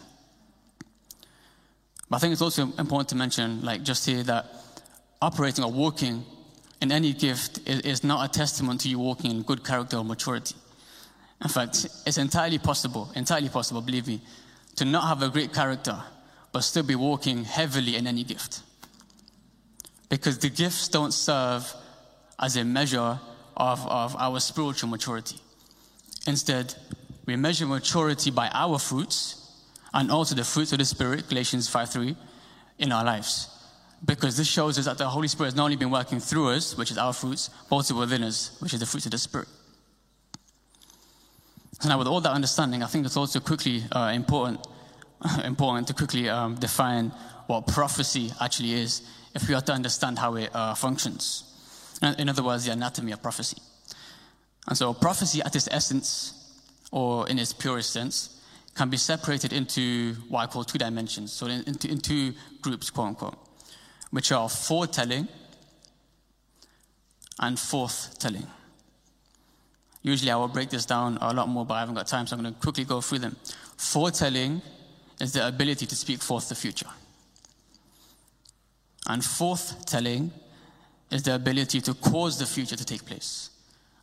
But 2.10 2.17
I 2.17 2.20
think 2.20 2.34
it's 2.34 2.41
also 2.41 2.63
important 2.77 3.10
to 3.10 3.15
mention, 3.15 3.62
like 3.62 3.84
just 3.84 4.05
here, 4.05 4.22
that 4.24 4.46
operating 5.22 5.63
or 5.63 5.72
walking 5.72 6.24
in 6.81 6.91
any 6.91 7.13
gift 7.13 7.67
is, 7.67 7.81
is 7.81 8.03
not 8.03 8.29
a 8.29 8.31
testament 8.31 8.81
to 8.81 8.89
you 8.89 9.00
walking 9.00 9.31
in 9.31 9.41
good 9.43 9.63
character 9.63 9.98
or 9.98 10.03
maturity. 10.03 10.55
In 11.41 11.50
fact, 11.50 11.88
it's 12.05 12.17
entirely 12.17 12.60
possible, 12.60 13.12
entirely 13.15 13.50
possible, 13.50 13.81
believe 13.81 14.07
me, 14.07 14.21
to 14.75 14.86
not 14.86 15.07
have 15.07 15.24
a 15.24 15.29
great 15.29 15.53
character, 15.53 15.98
but 16.51 16.62
still 16.62 16.83
be 16.83 16.95
walking 16.95 17.43
heavily 17.43 17.95
in 17.95 18.05
any 18.05 18.24
gift. 18.24 18.62
Because 20.10 20.38
the 20.38 20.50
gifts 20.50 20.88
don't 20.88 21.13
serve 21.13 21.74
as 22.39 22.57
a 22.57 22.63
measure 22.63 23.19
of, 23.57 23.88
of 23.88 24.15
our 24.17 24.39
spiritual 24.39 24.89
maturity. 24.89 25.38
Instead, 26.27 26.75
we 27.25 27.36
measure 27.36 27.65
maturity 27.65 28.29
by 28.29 28.50
our 28.53 28.77
fruits 28.77 29.38
and 29.93 30.12
also 30.12 30.36
the 30.36 30.43
fruits 30.43 30.71
of 30.71 30.79
the 30.79 30.86
Spirit, 30.86 31.27
Galatians 31.27 31.69
5 31.69 31.89
3, 31.89 32.15
in 32.79 32.91
our 32.91 33.03
lives. 33.03 33.48
Because 34.03 34.38
this 34.38 34.48
shows 34.48 34.79
us 34.79 34.86
that 34.86 34.98
the 34.98 35.07
Holy 35.07 35.27
Spirit 35.27 35.48
has 35.48 35.55
not 35.55 35.65
only 35.65 35.75
been 35.75 35.91
working 35.91 36.19
through 36.19 36.50
us, 36.50 36.75
which 36.77 36.91
is 36.91 36.98
our 36.98 37.13
fruits, 37.13 37.50
but 37.69 37.77
also 37.77 37.98
within 37.98 38.24
us, 38.24 38.57
which 38.60 38.74
is 38.74 38.79
the 38.79 38.86
fruits 38.86 39.05
of 39.05 39.12
the 39.12 39.17
Spirit. 39.17 39.48
Now, 41.86 41.98
with 41.98 42.08
all 42.08 42.22
that 42.22 42.32
understanding, 42.32 42.84
I 42.84 42.88
think 42.88 43.06
it's 43.06 43.18
also 43.18 43.40
quickly 43.40 43.84
uh, 43.92 44.12
important, 44.14 44.66
important 45.44 45.88
to 45.88 45.94
quickly 45.94 46.30
um, 46.30 46.56
define 46.56 47.12
what 47.48 47.66
prophecy 47.66 48.32
actually 48.40 48.74
is, 48.74 49.02
if 49.34 49.48
we 49.48 49.56
are 49.56 49.62
to 49.62 49.74
understand 49.74 50.20
how 50.20 50.36
it 50.36 50.50
uh, 50.54 50.76
functions. 50.76 51.44
In 52.20 52.30
other 52.30 52.44
words, 52.44 52.66
the 52.66 52.72
anatomy 52.72 53.12
of 53.12 53.22
prophecy. 53.22 53.58
And 54.68 54.78
so, 54.78 54.94
prophecy 54.94 55.42
at 55.42 55.56
its 55.56 55.68
essence, 55.72 56.34
or 56.92 57.28
in 57.30 57.40
its 57.40 57.54
purest 57.54 57.92
sense, 57.92 58.42
can 58.76 58.90
be 58.90 58.98
separated 58.98 59.52
into 59.52 60.14
what 60.30 60.42
I 60.42 60.48
call 60.48 60.64
two 60.64 60.78
dimensions, 60.78 61.32
so 61.34 61.48
into, 61.48 61.90
into 61.90 62.10
two 62.10 62.34
groups, 62.62 62.90
quote 62.90 63.08
unquote, 63.08 63.38
which 64.12 64.32
are 64.32 64.48
foretelling 64.50 65.28
and 67.40 67.58
forthtelling. 67.58 68.48
Usually 70.03 70.31
I 70.31 70.36
will 70.36 70.48
break 70.48 70.70
this 70.70 70.86
down 70.86 71.17
a 71.22 71.34
lot 71.34 71.48
more, 71.48 71.65
but 71.65 71.75
I 71.75 71.79
haven't 71.81 71.96
got 71.96 72.08
time, 72.08 72.25
so 72.25 72.36
I'm 72.36 72.41
going 72.41 72.53
to 72.53 72.60
quickly 72.60 72.86
go 72.86 73.01
through 73.01 73.20
them. 73.20 73.36
Foretelling 73.77 74.62
is 75.20 75.34
the 75.34 75.48
ability 75.48 75.86
to 75.86 75.96
speak 75.96 76.22
forth 76.22 76.50
the 76.50 76.55
future. 76.55 76.89
And 79.08 79.22
forthtelling 79.22 80.31
is 81.12 81.24
the 81.24 81.36
ability 81.36 81.81
to 81.81 81.93
cause 81.93 82.39
the 82.39 82.46
future 82.46 82.75
to 82.75 82.86
take 82.86 83.05
place. 83.05 83.50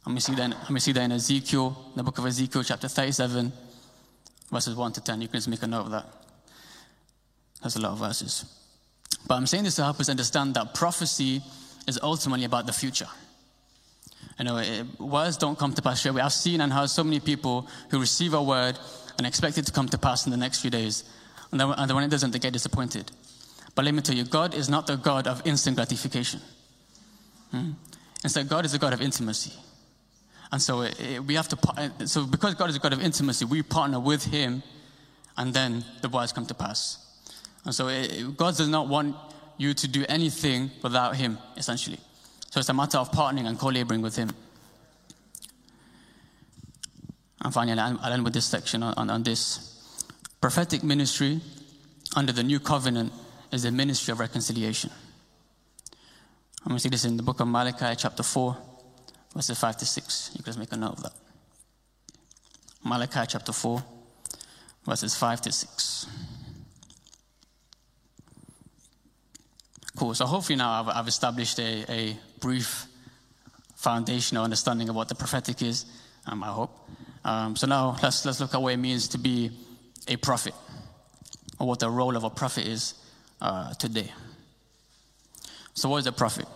And 0.05 0.15
we 0.15 0.21
see 0.21 0.35
that, 0.35 0.71
we 0.71 0.81
see 0.81 0.93
that 0.93 1.03
in 1.03 1.13
Ezekiel, 1.13 1.77
the 1.97 2.03
book 2.03 2.19
of 2.19 2.27
Ezekiel, 2.27 2.63
chapter 2.63 2.89
37, 2.89 3.53
verses 4.51 4.77
1 4.77 4.93
to 4.93 5.01
10. 5.01 5.21
You 5.23 5.29
can 5.29 5.37
just 5.37 5.49
make 5.49 5.63
a 5.63 5.67
note 5.67 5.87
of 5.87 5.91
that. 5.91 6.07
That's 7.63 7.77
a 7.77 7.81
lot 7.81 7.93
of 7.93 7.99
verses. 7.99 8.45
But 9.27 9.35
I'm 9.35 9.47
saying 9.47 9.65
this 9.65 9.75
to 9.77 9.85
help 9.85 9.99
us 10.01 10.09
understand 10.09 10.55
that 10.55 10.75
prophecy 10.75 11.43
is 11.87 11.99
ultimately 12.03 12.45
about 12.45 12.67
the 12.67 12.73
future. 12.73 13.09
You 14.39 14.45
know, 14.45 14.59
it, 14.59 14.87
words 15.01 15.37
don't 15.37 15.59
come 15.59 15.75
to 15.75 15.83
pass. 15.83 16.07
I've 16.07 16.33
seen 16.33 16.61
and 16.61 16.73
heard 16.73 16.91
so 16.91 17.03
many 17.03 17.21
people 17.21 17.69
who 17.91 17.99
receive 17.99 18.35
a 18.35 18.43
word 18.43 18.79
and 19.17 19.27
expect 19.27 19.59
it 19.59 19.67
to 19.67 19.73
come 19.73 19.89
to 19.89 19.99
pass 19.99 20.27
in 20.27 20.31
the 20.31 20.37
next 20.37 20.61
few 20.61 20.71
days. 20.71 21.05
And 21.51 21.61
then, 21.61 21.71
and 21.71 21.89
then 21.89 21.95
when 21.95 22.05
it 22.05 22.11
doesn't, 22.11 22.31
they 22.31 22.39
get 22.39 22.53
disappointed. 22.53 23.11
But 23.75 23.85
let 23.85 23.95
me 23.95 24.01
tell 24.01 24.17
you, 24.17 24.25
God 24.25 24.55
is 24.55 24.69
not 24.69 24.87
the 24.87 24.97
God 24.97 25.27
of 25.27 25.45
instant 25.47 25.77
gratification. 25.77 26.41
Hmm? 27.51 27.73
Instead, 28.23 28.49
God 28.49 28.65
is 28.65 28.75
a 28.75 28.79
God 28.79 28.93
of 28.93 29.01
intimacy. 29.01 29.53
And 30.51 30.63
so 30.63 30.83
it, 30.83 30.99
it, 31.01 31.25
we 31.25 31.35
have 31.35 31.49
to, 31.49 32.07
so 32.07 32.27
because 32.27 32.55
God 32.55 32.71
is 32.71 32.77
a 32.77 32.79
God 32.79 32.93
of 32.93 33.03
intimacy, 33.03 33.45
we 33.45 33.63
partner 33.63 34.01
with 34.01 34.25
Him, 34.25 34.63
and 35.37 35.53
then 35.53 35.85
the 36.01 36.09
words 36.09 36.33
come 36.33 36.47
to 36.47 36.55
pass. 36.55 37.05
And 37.65 37.75
so 37.75 37.89
it, 37.89 38.37
God 38.37 38.57
does 38.57 38.69
not 38.69 38.89
want 38.89 39.15
you 39.57 39.75
to 39.75 39.89
do 39.89 40.05
anything 40.09 40.71
without 40.83 41.17
Him, 41.17 41.39
essentially. 41.57 41.99
So 42.51 42.61
it's 42.61 42.69
a 42.69 42.75
matter 42.75 42.99
of 42.99 43.11
partnering 43.11 43.47
and 43.47 43.59
co 43.59 43.69
laboring 43.69 44.03
with 44.03 44.17
Him. 44.17 44.31
And 47.41 47.55
finally, 47.55 47.79
I'll 47.79 48.13
end 48.13 48.25
with 48.25 48.33
this 48.33 48.47
section 48.47 48.83
on, 48.83 49.11
on, 49.11 49.23
this. 49.23 49.75
Prophetic 50.41 50.83
ministry 50.83 51.41
under 52.17 52.33
the 52.33 52.43
new 52.43 52.59
covenant 52.59 53.13
is 53.53 53.63
the 53.63 53.71
ministry 53.71 54.13
of 54.13 54.21
reconciliation. 54.21 54.91
I'm 56.63 56.71
going 56.71 56.77
to 56.77 56.83
see 56.83 56.89
this 56.89 57.05
in 57.05 57.17
the 57.17 57.23
book 57.23 57.41
of 57.41 57.49
Malachi, 57.49 57.95
chapter 57.97 58.23
4, 58.23 58.57
verses 59.35 59.59
5 59.59 59.77
to 59.79 59.87
6. 59.87 60.31
You 60.33 60.43
can 60.43 60.45
just 60.47 60.59
make 60.59 60.73
a 60.73 60.77
note 60.77 60.93
of 60.93 61.03
that. 61.05 61.13
Malachi, 62.85 63.21
chapter 63.29 63.53
4, 63.53 63.85
verses 64.85 65.15
5 65.15 65.41
to 65.43 65.53
6. 65.53 66.07
Cool. 69.97 70.15
So 70.15 70.27
hopefully 70.27 70.57
now 70.57 70.81
I've, 70.81 70.89
I've 70.89 71.09
established 71.09 71.59
a, 71.59 71.85
a 71.89 72.17
brief 72.41 72.87
foundational 73.77 74.45
understanding 74.45 74.89
of 74.89 74.97
what 74.97 75.09
the 75.09 75.15
prophetic 75.15 75.63
is, 75.63 75.87
um, 76.27 76.43
I 76.43 76.49
hope. 76.49 76.71
Um, 77.25 77.57
so 77.57 77.67
now 77.67 77.97
let's, 78.03 78.25
let's 78.25 78.41
look 78.41 78.55
at 78.55 78.63
what 78.63 78.73
it 78.73 78.79
means 78.79 79.09
to 79.09 79.19
be 79.19 79.51
a 80.09 80.17
prophet, 80.17 80.55
or 81.59 81.69
what 81.69 81.79
the 81.81 81.91
role 81.91 82.17
of 82.17 82.25
a 82.25 82.31
prophet 82.31 82.67
is 82.67 82.95
uh, 83.41 83.75
today. 83.75 84.13
So, 85.75 85.89
what 85.89 85.99
is 85.99 86.07
a 86.07 86.13
prophet? 86.13 86.47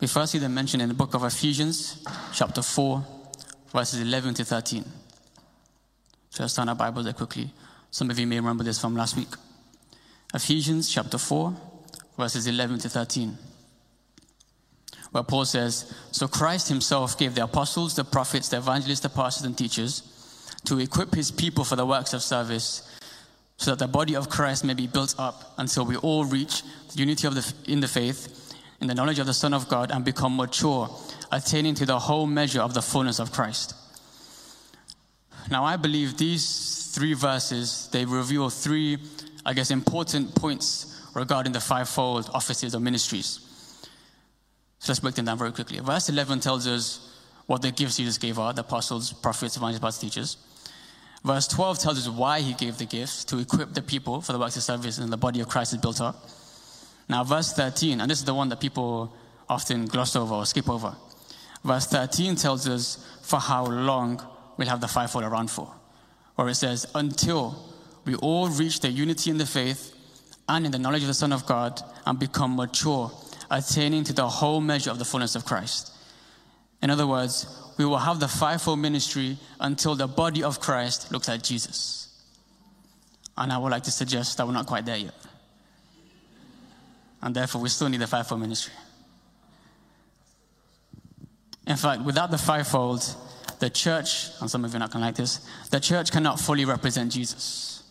We 0.00 0.08
first 0.08 0.32
see 0.32 0.38
them 0.38 0.52
mentioned 0.52 0.82
in 0.82 0.88
the 0.88 0.94
book 0.94 1.14
of 1.14 1.24
Ephesians, 1.24 2.04
chapter 2.34 2.60
4, 2.60 3.06
verses 3.72 4.00
11 4.00 4.34
to 4.34 4.44
13. 4.44 4.84
So 6.30 6.42
let's 6.42 6.54
turn 6.54 6.68
our 6.68 6.74
Bibles 6.74 7.04
there 7.04 7.14
quickly. 7.14 7.50
Some 7.90 8.10
of 8.10 8.18
you 8.18 8.26
may 8.26 8.36
remember 8.36 8.64
this 8.64 8.80
from 8.80 8.96
last 8.96 9.16
week. 9.16 9.28
Ephesians 10.34 10.92
chapter 10.92 11.16
4, 11.16 11.54
verses 12.18 12.46
11 12.46 12.80
to 12.80 12.88
13. 12.88 13.38
Where 15.14 15.22
Paul 15.22 15.44
says, 15.44 15.94
So 16.10 16.26
Christ 16.26 16.68
himself 16.68 17.16
gave 17.16 17.36
the 17.36 17.44
apostles, 17.44 17.94
the 17.94 18.02
prophets, 18.02 18.48
the 18.48 18.56
evangelists, 18.56 19.00
the 19.00 19.08
pastors, 19.08 19.46
and 19.46 19.56
teachers 19.56 20.02
to 20.64 20.80
equip 20.80 21.14
his 21.14 21.30
people 21.30 21.62
for 21.62 21.76
the 21.76 21.86
works 21.86 22.14
of 22.14 22.22
service, 22.22 22.82
so 23.56 23.70
that 23.70 23.78
the 23.78 23.86
body 23.86 24.16
of 24.16 24.28
Christ 24.28 24.64
may 24.64 24.74
be 24.74 24.88
built 24.88 25.14
up 25.16 25.54
until 25.58 25.84
we 25.84 25.96
all 25.96 26.24
reach 26.24 26.62
the 26.92 26.98
unity 26.98 27.28
of 27.28 27.36
the, 27.36 27.54
in 27.70 27.78
the 27.78 27.86
faith, 27.86 28.54
in 28.80 28.88
the 28.88 28.94
knowledge 28.94 29.20
of 29.20 29.26
the 29.26 29.34
Son 29.34 29.54
of 29.54 29.68
God, 29.68 29.92
and 29.92 30.04
become 30.04 30.36
mature, 30.36 30.90
attaining 31.30 31.76
to 31.76 31.86
the 31.86 31.98
whole 32.00 32.26
measure 32.26 32.60
of 32.60 32.74
the 32.74 32.82
fullness 32.82 33.20
of 33.20 33.30
Christ. 33.30 33.74
Now, 35.48 35.64
I 35.64 35.76
believe 35.76 36.16
these 36.16 36.90
three 36.92 37.14
verses, 37.14 37.88
they 37.92 38.04
reveal 38.04 38.50
three 38.50 38.98
I 39.46 39.52
guess, 39.52 39.70
important 39.70 40.34
points 40.34 41.00
regarding 41.14 41.52
the 41.52 41.60
fivefold 41.60 42.30
offices 42.32 42.74
or 42.74 42.80
ministries. 42.80 43.40
So 44.84 44.90
let's 44.90 45.00
break 45.00 45.14
them 45.14 45.24
down 45.24 45.38
very 45.38 45.50
quickly. 45.50 45.78
Verse 45.78 46.10
11 46.10 46.40
tells 46.40 46.66
us 46.66 47.10
what 47.46 47.62
the 47.62 47.70
gifts 47.70 47.96
Jesus 47.96 48.18
gave 48.18 48.38
are 48.38 48.52
the 48.52 48.60
apostles, 48.60 49.14
prophets, 49.14 49.56
evangelists, 49.56 49.80
pastors, 49.80 50.00
teachers. 50.02 50.36
Verse 51.24 51.48
12 51.48 51.78
tells 51.78 52.06
us 52.06 52.06
why 52.06 52.40
he 52.40 52.52
gave 52.52 52.76
the 52.76 52.84
gifts 52.84 53.24
to 53.24 53.38
equip 53.38 53.72
the 53.72 53.80
people 53.80 54.20
for 54.20 54.34
the 54.34 54.38
works 54.38 54.56
of 54.58 54.62
service 54.62 54.98
and 54.98 55.10
the 55.10 55.16
body 55.16 55.40
of 55.40 55.48
Christ 55.48 55.72
is 55.72 55.78
built 55.80 56.02
up. 56.02 56.28
Now, 57.08 57.24
verse 57.24 57.54
13, 57.54 58.02
and 58.02 58.10
this 58.10 58.18
is 58.18 58.26
the 58.26 58.34
one 58.34 58.50
that 58.50 58.60
people 58.60 59.16
often 59.48 59.86
gloss 59.86 60.16
over 60.16 60.34
or 60.34 60.44
skip 60.44 60.68
over. 60.68 60.94
Verse 61.64 61.86
13 61.86 62.36
tells 62.36 62.68
us 62.68 63.02
for 63.22 63.40
how 63.40 63.64
long 63.64 64.20
we'll 64.58 64.68
have 64.68 64.82
the 64.82 64.88
fivefold 64.88 65.24
around 65.24 65.50
for, 65.50 65.72
where 66.34 66.48
it 66.48 66.56
says, 66.56 66.86
until 66.94 67.72
we 68.04 68.16
all 68.16 68.50
reach 68.50 68.80
the 68.80 68.90
unity 68.90 69.30
in 69.30 69.38
the 69.38 69.46
faith 69.46 69.96
and 70.46 70.66
in 70.66 70.72
the 70.72 70.78
knowledge 70.78 71.00
of 71.00 71.08
the 71.08 71.14
Son 71.14 71.32
of 71.32 71.46
God 71.46 71.80
and 72.04 72.18
become 72.18 72.54
mature, 72.54 73.10
attaining 73.54 74.02
to 74.02 74.12
the 74.12 74.28
whole 74.28 74.60
measure 74.60 74.90
of 74.90 74.98
the 74.98 75.04
fullness 75.04 75.36
of 75.36 75.44
Christ. 75.44 75.92
In 76.82 76.90
other 76.90 77.06
words, 77.06 77.46
we 77.78 77.84
will 77.84 77.98
have 77.98 78.18
the 78.18 78.28
fivefold 78.28 78.80
ministry 78.80 79.38
until 79.60 79.94
the 79.94 80.08
body 80.08 80.42
of 80.42 80.60
Christ 80.60 81.12
looks 81.12 81.28
like 81.28 81.42
Jesus. 81.42 82.08
And 83.36 83.52
I 83.52 83.58
would 83.58 83.70
like 83.70 83.84
to 83.84 83.92
suggest 83.92 84.36
that 84.36 84.46
we're 84.46 84.52
not 84.52 84.66
quite 84.66 84.84
there 84.84 84.96
yet. 84.96 85.14
And 87.22 87.34
therefore, 87.34 87.62
we 87.62 87.68
still 87.68 87.88
need 87.88 88.00
the 88.00 88.06
fivefold 88.06 88.40
ministry. 88.40 88.74
In 91.66 91.76
fact, 91.76 92.02
without 92.02 92.30
the 92.30 92.38
fivefold, 92.38 93.02
the 93.60 93.70
church, 93.70 94.30
and 94.40 94.50
some 94.50 94.64
of 94.64 94.72
you 94.72 94.76
are 94.76 94.80
not 94.80 94.90
going 94.90 95.00
to 95.00 95.06
like 95.06 95.16
this, 95.16 95.40
the 95.70 95.80
church 95.80 96.10
cannot 96.10 96.38
fully 96.38 96.64
represent 96.64 97.12
Jesus. 97.12 97.84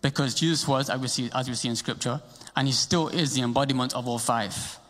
Because 0.00 0.34
Jesus 0.34 0.66
was, 0.66 0.88
as 0.88 1.00
we, 1.00 1.08
see, 1.08 1.30
as 1.34 1.48
we 1.48 1.54
see 1.54 1.68
in 1.68 1.76
Scripture, 1.76 2.22
and 2.58 2.66
he 2.66 2.72
still 2.72 3.06
is 3.06 3.34
the 3.34 3.42
embodiment 3.42 3.94
of 3.94 4.08
all 4.08 4.18
five. 4.18 4.80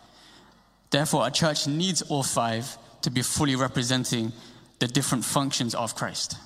Therefore, 0.88 1.26
a 1.26 1.30
church 1.30 1.66
needs 1.66 2.00
all 2.00 2.22
five 2.22 2.78
to 3.02 3.10
be 3.10 3.20
fully 3.20 3.56
representing 3.56 4.32
the 4.78 4.88
different 4.88 5.22
functions 5.22 5.74
of 5.74 5.94
Christ. 5.94 6.38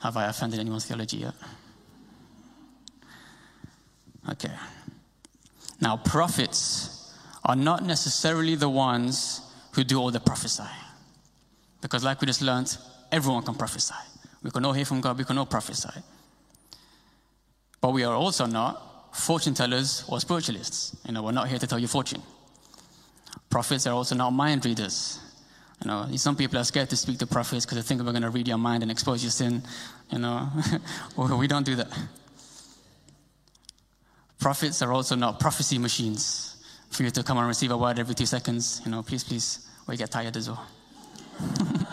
Have 0.00 0.16
I 0.16 0.26
offended 0.26 0.58
anyone's 0.58 0.86
theology 0.86 1.18
yet? 1.18 1.34
Okay. 4.28 4.50
Now, 5.80 5.98
prophets 5.98 7.14
are 7.44 7.54
not 7.54 7.84
necessarily 7.84 8.56
the 8.56 8.68
ones 8.68 9.40
who 9.70 9.84
do 9.84 10.00
all 10.00 10.10
the 10.10 10.18
prophesying. 10.18 10.68
Because, 11.80 12.02
like 12.02 12.20
we 12.20 12.26
just 12.26 12.42
learned, 12.42 12.76
everyone 13.12 13.44
can 13.44 13.54
prophesy. 13.54 13.94
We 14.42 14.50
can 14.50 14.64
all 14.64 14.72
hear 14.72 14.84
from 14.84 15.00
God, 15.00 15.16
we 15.16 15.22
can 15.22 15.38
all 15.38 15.46
prophesy. 15.46 16.02
But 17.82 17.90
we 17.90 18.04
are 18.04 18.14
also 18.14 18.46
not 18.46 19.14
fortune 19.14 19.52
tellers 19.52 20.04
or 20.08 20.20
spiritualists. 20.20 20.96
You 21.04 21.12
know, 21.12 21.22
we're 21.22 21.32
not 21.32 21.48
here 21.48 21.58
to 21.58 21.66
tell 21.66 21.78
you 21.78 21.88
fortune. 21.88 22.22
Prophets 23.50 23.86
are 23.86 23.92
also 23.92 24.14
not 24.14 24.30
mind 24.30 24.64
readers. 24.64 25.20
You 25.84 25.88
know, 25.88 26.08
some 26.16 26.36
people 26.36 26.58
are 26.58 26.64
scared 26.64 26.88
to 26.90 26.96
speak 26.96 27.18
to 27.18 27.26
prophets 27.26 27.66
because 27.66 27.76
they 27.76 27.82
think 27.82 28.00
we're 28.00 28.12
going 28.12 28.22
to 28.22 28.30
read 28.30 28.46
your 28.46 28.56
mind 28.56 28.82
and 28.84 28.90
expose 28.90 29.22
your 29.22 29.32
sin. 29.32 29.62
You 30.10 30.20
know, 30.20 30.48
we 31.36 31.48
don't 31.48 31.66
do 31.66 31.74
that. 31.74 31.88
Prophets 34.38 34.80
are 34.80 34.92
also 34.92 35.16
not 35.16 35.40
prophecy 35.40 35.76
machines 35.78 36.56
for 36.88 37.02
you 37.02 37.10
to 37.10 37.22
come 37.24 37.36
and 37.36 37.48
receive 37.48 37.72
a 37.72 37.76
word 37.76 37.98
every 37.98 38.14
two 38.14 38.26
seconds. 38.26 38.80
You 38.84 38.92
know, 38.92 39.02
please, 39.02 39.24
please, 39.24 39.68
we 39.88 39.96
get 39.96 40.10
tired 40.10 40.36
as 40.36 40.48
well. 40.48 40.66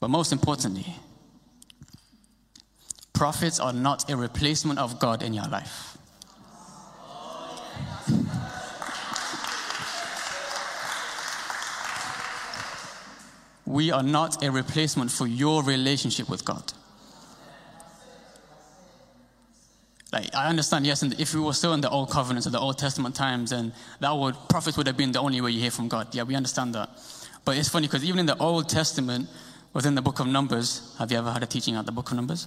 But 0.00 0.10
most 0.10 0.32
importantly, 0.32 0.86
prophets 3.18 3.58
are 3.58 3.72
not 3.72 4.08
a 4.08 4.16
replacement 4.16 4.78
of 4.78 5.00
God 5.00 5.24
in 5.24 5.34
your 5.34 5.46
life. 5.46 5.98
We 13.66 13.90
are 13.90 14.04
not 14.04 14.42
a 14.42 14.50
replacement 14.50 15.10
for 15.10 15.26
your 15.26 15.64
relationship 15.64 16.30
with 16.30 16.44
God. 16.44 16.72
Like, 20.12 20.34
I 20.34 20.48
understand, 20.48 20.86
yes, 20.86 21.02
and 21.02 21.20
if 21.20 21.34
we 21.34 21.40
were 21.40 21.52
still 21.52 21.74
in 21.74 21.82
the 21.82 21.90
Old 21.90 22.10
Covenant 22.10 22.46
or 22.46 22.50
the 22.50 22.60
Old 22.60 22.78
Testament 22.78 23.14
times, 23.14 23.50
then 23.50 23.74
that 24.00 24.12
would, 24.12 24.36
prophets 24.48 24.76
would 24.78 24.86
have 24.86 24.96
been 24.96 25.12
the 25.12 25.20
only 25.20 25.40
way 25.40 25.50
you 25.50 25.60
hear 25.60 25.72
from 25.72 25.88
God. 25.88 26.14
Yeah, 26.14 26.22
we 26.22 26.36
understand 26.36 26.74
that. 26.76 26.88
But 27.44 27.58
it's 27.58 27.68
funny 27.68 27.88
because 27.88 28.04
even 28.04 28.20
in 28.20 28.26
the 28.26 28.38
Old 28.38 28.68
Testament, 28.68 29.28
within 29.74 29.96
the 29.96 30.02
book 30.02 30.20
of 30.20 30.28
Numbers, 30.28 30.94
have 30.98 31.10
you 31.10 31.18
ever 31.18 31.32
had 31.32 31.42
a 31.42 31.46
teaching 31.46 31.74
at 31.74 31.84
the 31.84 31.92
book 31.92 32.10
of 32.10 32.16
Numbers? 32.16 32.46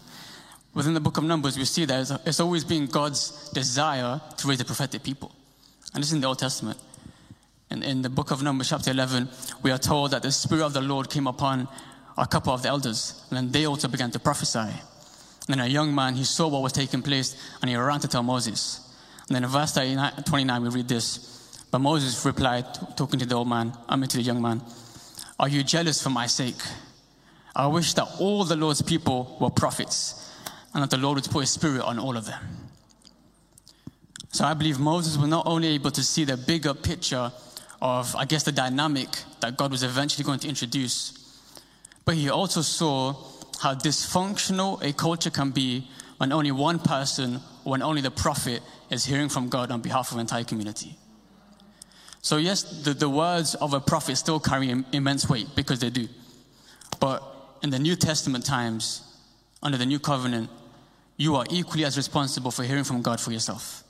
Within 0.73 0.93
the 0.93 1.01
book 1.01 1.17
of 1.17 1.23
Numbers, 1.25 1.57
we 1.57 1.65
see 1.65 1.85
that 1.85 2.21
it's 2.25 2.39
always 2.39 2.63
been 2.63 2.85
God's 2.87 3.49
desire 3.49 4.21
to 4.37 4.47
raise 4.47 4.61
a 4.61 4.65
prophetic 4.65 5.03
people. 5.03 5.35
And 5.93 6.01
this 6.01 6.09
is 6.09 6.13
in 6.13 6.21
the 6.21 6.27
Old 6.27 6.39
Testament. 6.39 6.79
In, 7.69 7.83
in 7.83 8.01
the 8.01 8.09
book 8.09 8.31
of 8.31 8.41
Numbers, 8.41 8.69
chapter 8.69 8.91
11, 8.91 9.27
we 9.63 9.71
are 9.71 9.77
told 9.77 10.11
that 10.11 10.21
the 10.21 10.31
Spirit 10.31 10.65
of 10.65 10.73
the 10.73 10.81
Lord 10.81 11.09
came 11.09 11.27
upon 11.27 11.67
a 12.17 12.25
couple 12.25 12.53
of 12.53 12.61
the 12.61 12.69
elders, 12.69 13.21
and 13.29 13.37
then 13.37 13.51
they 13.51 13.65
also 13.65 13.87
began 13.87 14.11
to 14.11 14.19
prophesy. 14.19 14.59
And 14.59 14.79
then 15.47 15.59
a 15.59 15.67
young 15.67 15.93
man, 15.93 16.15
he 16.15 16.23
saw 16.23 16.47
what 16.47 16.61
was 16.61 16.71
taking 16.71 17.01
place, 17.01 17.35
and 17.61 17.69
he 17.69 17.75
ran 17.75 17.99
to 17.99 18.07
tell 18.07 18.23
Moses. 18.23 18.79
And 19.27 19.35
then 19.35 19.43
in 19.43 19.49
verse 19.49 19.73
29, 19.73 20.61
we 20.61 20.69
read 20.69 20.87
this. 20.87 21.65
But 21.71 21.79
Moses 21.79 22.25
replied, 22.25 22.65
talking 22.95 23.19
to 23.19 23.25
the 23.25 23.35
old 23.35 23.47
man, 23.47 23.73
I 23.87 23.95
mean 23.95 24.09
to 24.09 24.17
the 24.17 24.23
young 24.23 24.41
man, 24.41 24.61
Are 25.39 25.47
you 25.47 25.63
jealous 25.63 26.01
for 26.01 26.09
my 26.09 26.27
sake? 26.27 26.61
I 27.55 27.67
wish 27.67 27.93
that 27.93 28.07
all 28.19 28.43
the 28.43 28.55
Lord's 28.55 28.81
people 28.81 29.37
were 29.39 29.49
prophets, 29.49 30.30
and 30.73 30.83
that 30.83 30.89
the 30.89 30.97
Lord 30.97 31.15
would 31.15 31.25
pour 31.25 31.41
his 31.41 31.49
spirit 31.49 31.81
on 31.81 31.99
all 31.99 32.17
of 32.17 32.25
them. 32.25 32.41
So 34.31 34.45
I 34.45 34.53
believe 34.53 34.79
Moses 34.79 35.17
was 35.17 35.27
not 35.27 35.45
only 35.45 35.67
able 35.69 35.91
to 35.91 36.03
see 36.03 36.23
the 36.23 36.37
bigger 36.37 36.73
picture 36.73 37.31
of, 37.81 38.15
I 38.15 38.25
guess, 38.25 38.43
the 38.43 38.51
dynamic 38.51 39.09
that 39.41 39.57
God 39.57 39.71
was 39.71 39.83
eventually 39.83 40.23
going 40.23 40.39
to 40.39 40.47
introduce, 40.47 41.17
but 42.05 42.15
he 42.15 42.29
also 42.29 42.61
saw 42.61 43.13
how 43.61 43.75
dysfunctional 43.75 44.81
a 44.83 44.93
culture 44.93 45.29
can 45.29 45.51
be 45.51 45.87
when 46.17 46.31
only 46.31 46.51
one 46.51 46.79
person, 46.79 47.35
when 47.63 47.81
only 47.81 48.01
the 48.01 48.11
prophet, 48.11 48.61
is 48.89 49.05
hearing 49.05 49.29
from 49.29 49.49
God 49.49 49.71
on 49.71 49.81
behalf 49.81 50.11
of 50.11 50.17
an 50.17 50.21
entire 50.21 50.43
community. 50.43 50.97
So, 52.21 52.37
yes, 52.37 52.83
the, 52.83 52.93
the 52.93 53.09
words 53.09 53.55
of 53.55 53.73
a 53.73 53.79
prophet 53.79 54.15
still 54.15 54.39
carry 54.39 54.69
immense 54.93 55.27
weight 55.27 55.47
because 55.55 55.79
they 55.79 55.89
do. 55.89 56.07
But 56.99 57.23
in 57.63 57.71
the 57.71 57.79
New 57.79 57.95
Testament 57.95 58.45
times, 58.45 59.01
under 59.63 59.77
the 59.77 59.85
new 59.85 59.99
covenant, 59.99 60.49
you 61.17 61.35
are 61.35 61.45
equally 61.49 61.85
as 61.85 61.97
responsible 61.97 62.51
for 62.51 62.63
hearing 62.63 62.83
from 62.83 63.01
God 63.01 63.19
for 63.19 63.31
yourself. 63.31 63.83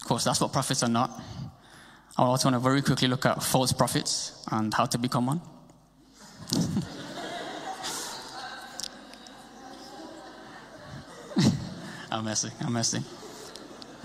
Of 0.00 0.08
course, 0.08 0.24
that's 0.24 0.40
what 0.40 0.52
prophets 0.52 0.82
are 0.82 0.88
not. 0.88 1.10
I 2.18 2.22
also 2.22 2.48
want 2.48 2.54
to 2.54 2.60
very 2.60 2.80
quickly 2.80 3.08
look 3.08 3.26
at 3.26 3.42
false 3.42 3.72
prophets 3.72 4.44
and 4.50 4.72
how 4.72 4.86
to 4.86 4.98
become 4.98 5.26
one. 5.26 5.40
I'm 12.10 12.24
messing, 12.24 12.52
I'm 12.60 12.72
messing. 12.72 13.04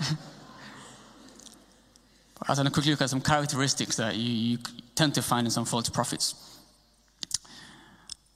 I 2.48 2.52
want 2.52 2.66
to 2.66 2.70
quickly 2.70 2.90
look 2.90 3.00
at 3.00 3.10
some 3.10 3.20
characteristics 3.20 3.96
that 3.96 4.16
you, 4.16 4.32
you 4.32 4.58
tend 4.94 5.14
to 5.14 5.22
find 5.22 5.46
in 5.46 5.50
some 5.50 5.64
false 5.64 5.88
prophets. 5.88 6.51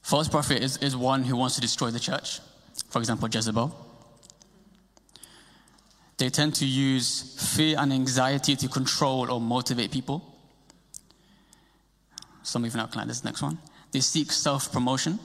False 0.06 0.28
prophet 0.28 0.62
is, 0.62 0.76
is 0.76 0.96
one 0.96 1.24
who 1.24 1.34
wants 1.34 1.56
to 1.56 1.60
destroy 1.60 1.90
the 1.90 1.98
church. 1.98 2.38
For 2.90 3.00
example, 3.00 3.28
Jezebel. 3.28 3.74
They 6.16 6.30
tend 6.30 6.54
to 6.54 6.64
use 6.64 7.34
fear 7.56 7.74
and 7.76 7.92
anxiety 7.92 8.54
to 8.54 8.68
control 8.68 9.28
or 9.28 9.40
motivate 9.40 9.90
people. 9.90 10.22
Some 12.44 12.64
even 12.66 12.78
outline 12.78 13.08
this 13.08 13.24
next 13.24 13.42
one. 13.42 13.58
They 13.90 13.98
seek 13.98 14.30
self 14.30 14.70
promotion. 14.70 15.18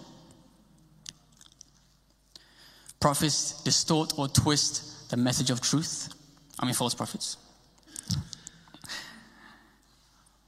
Prophets 3.00 3.62
distort 3.62 4.14
or 4.18 4.30
twist 4.30 5.12
the 5.12 5.18
message 5.18 5.52
of 5.52 5.62
truth. 5.62 6.10
I 6.60 6.66
mean, 6.66 6.74
false 6.74 6.96
prophets. 6.96 7.38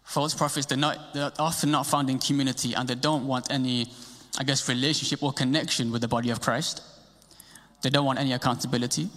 False 0.03 0.33
prophets, 0.33 0.65
they're, 0.65 0.75
not, 0.75 1.13
they're 1.13 1.31
often 1.37 1.69
not 1.69 1.85
found 1.85 2.09
in 2.09 2.17
community 2.17 2.73
and 2.73 2.89
they 2.89 2.95
don't 2.95 3.27
want 3.27 3.51
any, 3.51 3.91
I 4.37 4.43
guess, 4.43 4.67
relationship 4.67 5.21
or 5.21 5.31
connection 5.31 5.91
with 5.91 6.01
the 6.01 6.07
body 6.07 6.29
of 6.29 6.41
Christ. 6.41 6.81
They 7.81 7.89
don't 7.89 8.05
want 8.05 8.19
any 8.19 8.33
accountability. 8.33 9.09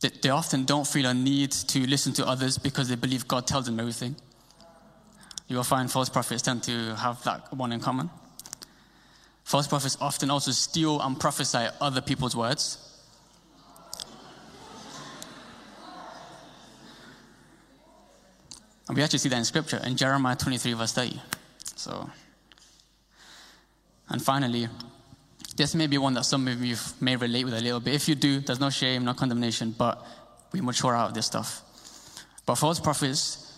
They 0.00 0.30
often 0.30 0.64
don't 0.64 0.86
feel 0.86 1.06
a 1.06 1.12
need 1.12 1.52
to 1.52 1.80
listen 1.86 2.14
to 2.14 2.26
others 2.26 2.56
because 2.56 2.88
they 2.88 2.94
believe 2.94 3.28
God 3.28 3.46
tells 3.46 3.66
them 3.66 3.78
everything. 3.78 4.16
You 5.48 5.56
will 5.56 5.64
find 5.64 5.90
false 5.90 6.08
prophets 6.08 6.42
tend 6.42 6.62
to 6.62 6.94
have 6.94 7.22
that 7.24 7.52
one 7.52 7.72
in 7.72 7.80
common. 7.80 8.08
False 9.44 9.66
prophets 9.66 9.98
often 10.00 10.30
also 10.30 10.52
steal 10.52 11.00
and 11.00 11.18
prophesy 11.18 11.66
other 11.80 12.00
people's 12.00 12.36
words. 12.36 12.86
And 18.88 18.96
we 18.96 19.02
actually 19.02 19.18
see 19.18 19.28
that 19.28 19.38
in 19.38 19.44
scripture 19.44 19.80
in 19.84 19.96
Jeremiah 19.96 20.36
23, 20.36 20.72
verse 20.72 20.92
30. 20.92 21.20
So, 21.76 22.10
and 24.10 24.20
finally, 24.20 24.68
this 25.56 25.74
may 25.74 25.86
be 25.86 25.98
one 25.98 26.14
that 26.14 26.24
some 26.24 26.48
of 26.48 26.62
you 26.64 26.76
may 27.00 27.16
relate 27.16 27.44
with 27.44 27.54
a 27.54 27.60
little 27.60 27.80
bit. 27.80 27.94
If 27.94 28.08
you 28.08 28.14
do, 28.14 28.40
there's 28.40 28.60
no 28.60 28.70
shame, 28.70 29.04
no 29.04 29.14
condemnation, 29.14 29.74
but 29.76 30.04
we 30.52 30.60
mature 30.60 30.94
out 30.94 31.08
of 31.08 31.14
this 31.14 31.26
stuff. 31.26 31.62
But 32.44 32.56
false 32.56 32.80
prophets, 32.80 33.56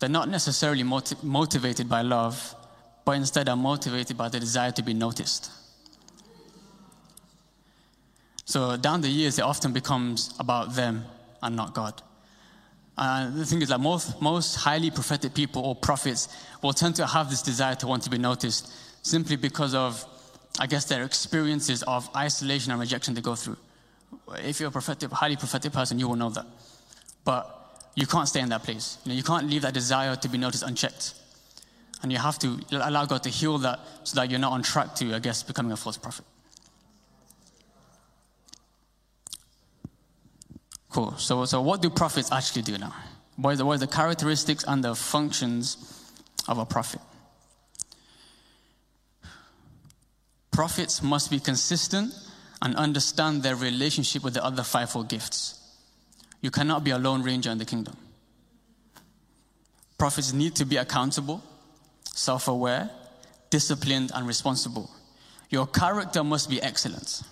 they're 0.00 0.08
not 0.08 0.28
necessarily 0.28 0.82
motiv- 0.82 1.22
motivated 1.22 1.88
by 1.88 2.02
love, 2.02 2.54
but 3.04 3.12
instead 3.12 3.48
are 3.48 3.56
motivated 3.56 4.16
by 4.16 4.28
the 4.28 4.40
desire 4.40 4.72
to 4.72 4.82
be 4.82 4.94
noticed. 4.94 5.50
So 8.44 8.76
down 8.76 9.00
the 9.00 9.08
years, 9.08 9.38
it 9.38 9.42
often 9.42 9.72
becomes 9.72 10.34
about 10.40 10.74
them 10.74 11.04
and 11.42 11.54
not 11.54 11.74
God. 11.74 12.02
And 12.98 13.36
the 13.36 13.46
thing 13.46 13.62
is 13.62 13.68
that 13.68 13.80
most, 13.80 14.20
most 14.20 14.56
highly 14.56 14.90
prophetic 14.90 15.32
people 15.32 15.62
or 15.64 15.76
prophets 15.76 16.28
will 16.60 16.72
tend 16.72 16.96
to 16.96 17.06
have 17.06 17.30
this 17.30 17.42
desire 17.42 17.74
to 17.76 17.86
want 17.86 18.02
to 18.02 18.10
be 18.10 18.18
noticed 18.18 18.72
simply 19.02 19.36
because 19.36 19.74
of 19.74 20.04
I 20.58 20.66
guess, 20.66 20.84
their 20.84 21.02
experiences 21.02 21.82
of 21.84 22.08
isolation 22.14 22.72
and 22.72 22.80
rejection 22.80 23.14
they 23.14 23.20
go 23.20 23.34
through. 23.34 23.56
If 24.38 24.60
you're 24.60 24.68
a 24.68 24.72
prophetic, 24.72 25.10
highly 25.10 25.36
prophetic 25.36 25.72
person, 25.72 25.98
you 25.98 26.08
will 26.08 26.16
know 26.16 26.30
that. 26.30 26.46
But 27.24 27.90
you 27.94 28.06
can't 28.06 28.28
stay 28.28 28.40
in 28.40 28.50
that 28.50 28.62
place. 28.62 28.98
You, 29.04 29.10
know, 29.10 29.16
you 29.16 29.22
can't 29.22 29.48
leave 29.48 29.62
that 29.62 29.74
desire 29.74 30.14
to 30.16 30.28
be 30.28 30.38
noticed 30.38 30.62
unchecked. 30.62 31.14
And 32.02 32.12
you 32.12 32.18
have 32.18 32.38
to 32.40 32.60
allow 32.72 33.06
God 33.06 33.22
to 33.22 33.30
heal 33.30 33.58
that 33.58 33.80
so 34.04 34.16
that 34.16 34.30
you're 34.30 34.40
not 34.40 34.52
on 34.52 34.62
track 34.62 34.94
to, 34.96 35.14
I 35.14 35.20
guess, 35.20 35.42
becoming 35.42 35.72
a 35.72 35.76
false 35.76 35.96
prophet. 35.96 36.24
Cool. 40.90 41.16
So, 41.16 41.46
so 41.46 41.62
what 41.62 41.80
do 41.80 41.88
prophets 41.88 42.30
actually 42.30 42.62
do 42.62 42.76
now? 42.76 42.94
What, 43.36 43.56
the, 43.56 43.64
what 43.64 43.76
are 43.76 43.78
the 43.78 43.86
characteristics 43.86 44.64
and 44.68 44.84
the 44.84 44.94
functions 44.94 45.78
of 46.48 46.58
a 46.58 46.66
prophet? 46.66 47.00
Prophets 50.52 51.02
must 51.02 51.30
be 51.30 51.40
consistent 51.40 52.14
and 52.60 52.76
understand 52.76 53.42
their 53.42 53.56
relationship 53.56 54.22
with 54.22 54.34
the 54.34 54.44
other 54.44 54.62
fivefold 54.62 55.08
gifts. 55.08 55.58
You 56.40 56.50
cannot 56.50 56.84
be 56.84 56.90
a 56.90 56.98
lone 56.98 57.22
ranger 57.22 57.50
in 57.50 57.58
the 57.58 57.64
kingdom. 57.64 57.96
Prophets 59.98 60.32
need 60.32 60.54
to 60.56 60.64
be 60.64 60.76
accountable, 60.76 61.42
self 62.04 62.48
aware, 62.48 62.90
disciplined, 63.50 64.12
and 64.14 64.26
responsible. 64.26 64.90
Your 65.48 65.66
character 65.66 66.22
must 66.22 66.50
be 66.50 66.60
excellent. 66.60 67.22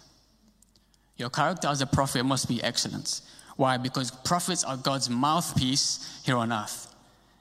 Your 1.16 1.30
character 1.30 1.68
as 1.68 1.80
a 1.80 1.86
prophet 1.86 2.24
must 2.24 2.48
be 2.48 2.62
excellent. 2.62 3.20
Why? 3.56 3.76
Because 3.76 4.10
prophets 4.10 4.64
are 4.64 4.76
God's 4.76 5.10
mouthpiece 5.10 6.22
here 6.24 6.36
on 6.36 6.52
earth. 6.52 6.94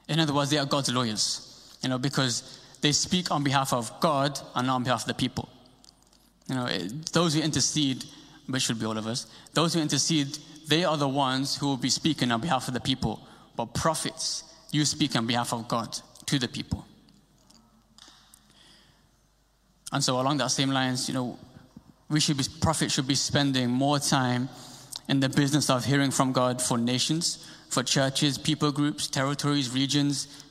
In 0.08 0.20
other 0.20 0.34
words, 0.34 0.50
they 0.50 0.58
are 0.58 0.66
God's 0.66 0.92
lawyers. 0.92 1.78
You 1.82 1.88
know, 1.88 1.98
because 1.98 2.60
they 2.82 2.92
speak 2.92 3.30
on 3.30 3.42
behalf 3.42 3.72
of 3.72 4.00
God 4.00 4.38
and 4.54 4.66
not 4.66 4.76
on 4.76 4.82
behalf 4.84 5.02
of 5.02 5.08
the 5.08 5.14
people. 5.14 5.48
You 6.50 6.56
know, 6.56 6.66
those 7.12 7.34
who 7.34 7.40
intercede, 7.40 8.04
which 8.48 8.64
should 8.64 8.80
be 8.80 8.84
all 8.84 8.98
of 8.98 9.06
us, 9.06 9.26
those 9.54 9.72
who 9.72 9.80
intercede, 9.80 10.36
they 10.66 10.84
are 10.84 10.96
the 10.96 11.08
ones 11.08 11.56
who 11.56 11.66
will 11.66 11.76
be 11.76 11.90
speaking 11.90 12.32
on 12.32 12.40
behalf 12.40 12.66
of 12.66 12.74
the 12.74 12.80
people. 12.80 13.24
But 13.56 13.66
prophets, 13.72 14.42
you 14.72 14.84
speak 14.84 15.14
on 15.14 15.28
behalf 15.28 15.52
of 15.52 15.68
God 15.68 15.96
to 16.26 16.38
the 16.40 16.48
people. 16.48 16.84
And 19.92 20.02
so, 20.02 20.20
along 20.20 20.38
that 20.38 20.50
same 20.50 20.70
lines, 20.70 21.08
you 21.08 21.14
know, 21.14 21.38
we 22.08 22.18
should 22.18 22.36
be, 22.36 22.44
prophets 22.60 22.94
should 22.94 23.06
be 23.06 23.14
spending 23.14 23.70
more 23.70 24.00
time 24.00 24.48
in 25.08 25.20
the 25.20 25.28
business 25.28 25.70
of 25.70 25.84
hearing 25.84 26.10
from 26.10 26.32
God 26.32 26.60
for 26.60 26.78
nations, 26.78 27.48
for 27.68 27.84
churches, 27.84 28.38
people 28.38 28.72
groups, 28.72 29.06
territories, 29.06 29.70
regions, 29.72 30.44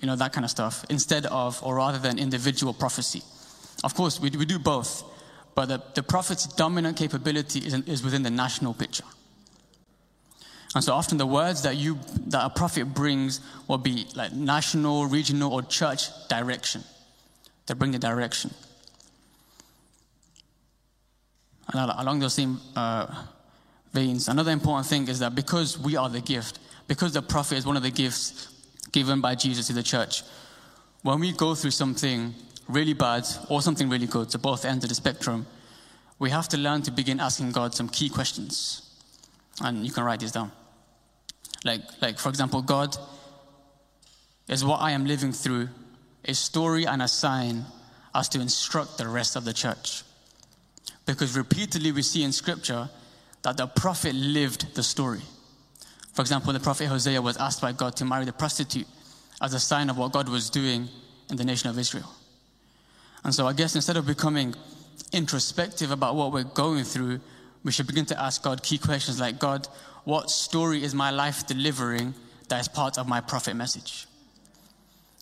you 0.00 0.06
know, 0.06 0.16
that 0.16 0.32
kind 0.32 0.44
of 0.44 0.50
stuff, 0.50 0.84
instead 0.88 1.26
of, 1.26 1.62
or 1.62 1.76
rather 1.76 1.98
than 1.98 2.18
individual 2.18 2.72
prophecy. 2.72 3.22
Of 3.82 3.94
course, 3.94 4.18
we, 4.18 4.30
we 4.30 4.46
do 4.46 4.58
both. 4.58 5.04
But 5.54 5.66
the, 5.66 5.82
the 5.94 6.02
prophet's 6.02 6.46
dominant 6.46 6.96
capability 6.96 7.60
is, 7.60 7.74
is 7.86 8.02
within 8.02 8.22
the 8.22 8.30
national 8.30 8.74
picture. 8.74 9.04
And 10.74 10.82
so 10.82 10.92
often 10.92 11.18
the 11.18 11.26
words 11.26 11.62
that 11.62 11.76
you 11.76 12.00
that 12.26 12.44
a 12.44 12.50
prophet 12.50 12.92
brings 12.92 13.40
will 13.68 13.78
be 13.78 14.06
like 14.16 14.32
national, 14.32 15.06
regional, 15.06 15.52
or 15.52 15.62
church 15.62 16.08
direction. 16.28 16.82
They 17.66 17.74
bring 17.74 17.92
the 17.92 17.98
direction. 17.98 18.50
And 21.72 21.90
along 21.96 22.18
those 22.18 22.34
same 22.34 22.58
uh, 22.74 23.24
veins, 23.92 24.28
another 24.28 24.50
important 24.50 24.86
thing 24.86 25.08
is 25.08 25.20
that 25.20 25.34
because 25.34 25.78
we 25.78 25.96
are 25.96 26.08
the 26.08 26.20
gift, 26.20 26.58
because 26.88 27.12
the 27.12 27.22
prophet 27.22 27.56
is 27.56 27.64
one 27.64 27.76
of 27.76 27.82
the 27.82 27.90
gifts 27.90 28.48
given 28.90 29.20
by 29.20 29.34
Jesus 29.34 29.68
to 29.68 29.72
the 29.72 29.82
church, 29.82 30.24
when 31.02 31.20
we 31.20 31.32
go 31.32 31.54
through 31.54 31.70
something 31.70 32.34
really 32.68 32.92
bad 32.92 33.24
or 33.48 33.62
something 33.62 33.88
really 33.88 34.06
good, 34.06 34.30
to 34.30 34.38
both 34.38 34.64
ends 34.64 34.84
of 34.84 34.88
the 34.88 34.94
spectrum, 34.94 35.46
we 36.18 36.30
have 36.30 36.48
to 36.48 36.56
learn 36.56 36.82
to 36.82 36.90
begin 36.90 37.20
asking 37.20 37.52
God 37.52 37.74
some 37.74 37.88
key 37.88 38.08
questions. 38.08 38.82
And 39.60 39.84
you 39.84 39.92
can 39.92 40.04
write 40.04 40.20
these 40.20 40.32
down. 40.32 40.52
Like, 41.64 41.82
like 42.00 42.18
for 42.18 42.28
example, 42.28 42.62
God, 42.62 42.96
is 44.48 44.64
what 44.64 44.80
I 44.80 44.92
am 44.92 45.06
living 45.06 45.32
through 45.32 45.68
a 46.24 46.34
story 46.34 46.86
and 46.86 47.02
a 47.02 47.08
sign 47.08 47.64
as 48.14 48.28
to 48.30 48.40
instruct 48.40 48.98
the 48.98 49.08
rest 49.08 49.36
of 49.36 49.44
the 49.44 49.52
church? 49.52 50.02
Because 51.06 51.36
repeatedly 51.36 51.92
we 51.92 52.02
see 52.02 52.22
in 52.22 52.32
scripture 52.32 52.88
that 53.42 53.56
the 53.56 53.66
prophet 53.66 54.14
lived 54.14 54.74
the 54.74 54.82
story. 54.82 55.20
For 56.14 56.22
example, 56.22 56.52
the 56.52 56.60
prophet 56.60 56.86
Hosea 56.86 57.20
was 57.20 57.36
asked 57.36 57.60
by 57.60 57.72
God 57.72 57.96
to 57.96 58.04
marry 58.04 58.24
the 58.24 58.32
prostitute 58.32 58.86
as 59.42 59.52
a 59.52 59.60
sign 59.60 59.90
of 59.90 59.98
what 59.98 60.12
God 60.12 60.28
was 60.28 60.48
doing 60.48 60.88
in 61.30 61.36
the 61.36 61.44
nation 61.44 61.68
of 61.68 61.78
Israel. 61.78 62.10
And 63.24 63.34
so 63.34 63.46
I 63.46 63.52
guess 63.54 63.74
instead 63.74 63.96
of 63.96 64.06
becoming 64.06 64.54
introspective 65.12 65.90
about 65.90 66.14
what 66.14 66.32
we're 66.32 66.44
going 66.44 66.84
through, 66.84 67.20
we 67.64 67.72
should 67.72 67.86
begin 67.86 68.04
to 68.06 68.20
ask 68.20 68.42
God 68.42 68.62
key 68.62 68.78
questions 68.78 69.18
like 69.18 69.38
God, 69.38 69.66
what 70.04 70.30
story 70.30 70.84
is 70.84 70.94
my 70.94 71.10
life 71.10 71.46
delivering 71.46 72.14
that 72.48 72.60
is 72.60 72.68
part 72.68 72.98
of 72.98 73.08
my 73.08 73.20
prophet 73.20 73.56
message? 73.56 74.06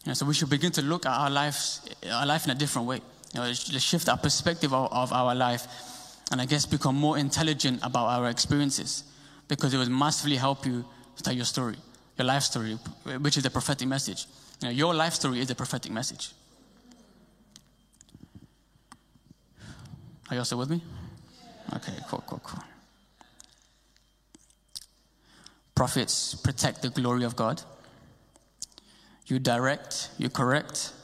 You 0.04 0.10
know, 0.10 0.14
so 0.14 0.26
we 0.26 0.34
should 0.34 0.50
begin 0.50 0.72
to 0.72 0.82
look 0.82 1.06
at 1.06 1.12
our 1.12 1.30
lives, 1.30 1.88
our 2.10 2.26
life 2.26 2.44
in 2.44 2.50
a 2.50 2.56
different 2.56 2.88
way. 2.88 3.00
You 3.32 3.40
know, 3.40 3.52
shift 3.52 4.08
our 4.08 4.18
perspective 4.18 4.74
of, 4.74 4.92
of 4.92 5.12
our 5.12 5.34
life, 5.34 5.66
and 6.32 6.40
I 6.40 6.46
guess 6.46 6.66
become 6.66 6.96
more 6.96 7.16
intelligent 7.18 7.78
about 7.84 8.06
our 8.08 8.28
experiences, 8.28 9.04
because 9.46 9.72
it 9.72 9.78
will 9.78 9.88
massively 9.88 10.36
help 10.36 10.66
you 10.66 10.84
tell 11.22 11.32
your 11.32 11.44
story, 11.44 11.76
your 12.18 12.26
life 12.26 12.42
story, 12.42 12.74
which 13.20 13.36
is 13.36 13.44
the 13.44 13.50
prophetic 13.50 13.86
message. 13.86 14.26
You 14.60 14.68
know, 14.68 14.72
your 14.72 14.92
life 14.92 15.14
story 15.14 15.38
is 15.38 15.46
the 15.46 15.54
prophetic 15.54 15.92
message. 15.92 16.32
Are 20.32 20.36
you 20.36 20.44
still 20.44 20.56
with 20.56 20.70
me? 20.70 20.82
Okay, 21.76 21.92
cool, 22.08 22.24
cool, 22.26 22.40
cool. 22.42 22.64
Prophets 25.74 26.34
protect 26.36 26.80
the 26.80 26.88
glory 26.88 27.24
of 27.24 27.36
God. 27.36 27.60
You 29.26 29.38
direct, 29.38 30.08
you 30.16 30.30
correct. 30.30 30.94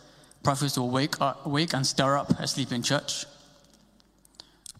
Prophets 0.42 0.78
will 0.78 0.88
wake, 0.88 1.20
up, 1.20 1.46
wake 1.46 1.74
and 1.74 1.86
stir 1.86 2.16
up 2.16 2.30
a 2.40 2.48
sleeping 2.48 2.82
church. 2.82 3.26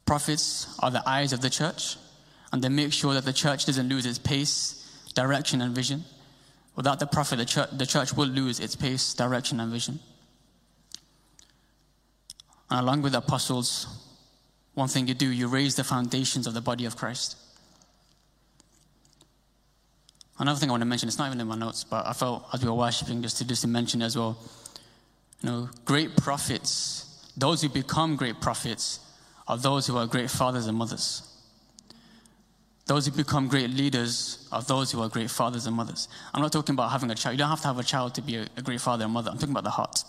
Prophets 0.07 0.75
are 0.79 0.91
the 0.91 1.07
eyes 1.07 1.35
of 1.35 1.43
the 1.43 1.51
church, 1.51 1.99
and 2.51 2.65
they 2.65 2.71
make 2.71 2.95
sure 2.95 3.13
that 3.13 3.27
the 3.27 3.35
church 3.35 3.67
doesn't 3.67 3.91
lose 3.91 4.07
its 4.07 4.19
pace, 4.19 4.83
direction, 5.13 5.61
and 5.61 5.75
vision. 5.75 6.05
Without 6.75 7.01
the 7.01 7.07
prophet, 7.07 7.37
the 7.37 7.45
church, 7.45 7.69
the 7.73 7.85
church 7.85 8.15
will 8.15 8.29
lose 8.29 8.61
its 8.61 8.75
pace, 8.75 9.13
direction, 9.13 9.61
and 9.61 9.71
vision. 9.71 10.01
And 12.71 12.81
along 12.81 13.03
with 13.03 13.13
the 13.13 13.19
apostles, 13.19 14.08
one 14.79 14.89
thing 14.89 15.09
you 15.09 15.15
do, 15.15 15.29
you 15.29 15.49
raise 15.49 15.75
the 15.75 15.83
foundations 15.83 16.47
of 16.47 16.55
the 16.55 16.61
body 16.61 16.85
of 16.85 16.97
Christ. 16.97 17.37
Another 20.39 20.61
thing 20.61 20.71
I 20.71 20.73
want 20.73 20.83
to 20.83 20.87
mention, 20.87 21.09
it's 21.09 21.19
not 21.19 21.27
even 21.27 21.41
in 21.41 21.49
my 21.49 21.57
notes, 21.57 21.83
but 21.83 22.07
I 22.07 22.13
felt 22.13 22.47
as 22.55 22.63
we 22.63 22.71
were 22.71 22.77
worshiping 22.77 23.21
just 23.21 23.39
to 23.39 23.47
just 23.47 23.67
mention 23.67 24.03
as 24.03 24.17
well. 24.17 24.39
You 25.43 25.51
know, 25.51 25.69
great 25.85 26.17
prophets, 26.17 27.33
those 27.37 27.61
who 27.61 27.69
become 27.69 28.15
great 28.15 28.41
prophets, 28.41 29.01
are 29.49 29.57
those 29.57 29.89
who 29.89 29.97
are 29.97 30.07
great 30.07 30.31
fathers 30.31 30.67
and 30.69 30.79
mothers. 30.79 31.23
Those 32.87 33.07
who 33.07 33.13
become 33.13 33.49
great 33.49 33.71
leaders 33.71 34.49
are 34.53 34.63
those 34.63 34.93
who 34.93 35.03
are 35.03 35.09
great 35.09 35.31
fathers 35.31 35.67
and 35.67 35.75
mothers. 35.75 36.07
I'm 36.33 36.41
not 36.41 36.53
talking 36.53 36.75
about 36.75 36.93
having 36.93 37.11
a 37.11 37.17
child. 37.17 37.35
You 37.35 37.39
don't 37.39 37.51
have 37.51 37.63
to 37.63 37.67
have 37.67 37.79
a 37.81 37.83
child 37.83 38.15
to 38.15 38.23
be 38.23 38.37
a, 38.37 38.47
a 38.57 38.63
great 38.63 38.81
father 38.81 39.05
and 39.05 39.13
mother. 39.13 39.31
I'm 39.31 39.39
talking 39.39 39.51
about 39.51 39.65
the 39.65 39.71
heart. 39.71 40.05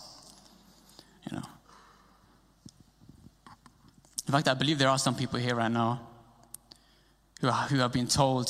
You 1.29 1.37
know. 1.37 1.43
In 4.29 4.31
fact, 4.31 4.47
I 4.47 4.53
believe 4.53 4.77
there 4.77 4.89
are 4.89 4.99
some 4.99 5.15
people 5.15 5.39
here 5.39 5.55
right 5.55 5.71
now 5.71 6.01
who, 7.41 7.47
are, 7.47 7.63
who 7.67 7.79
have 7.79 7.91
been 7.91 8.05
told 8.05 8.47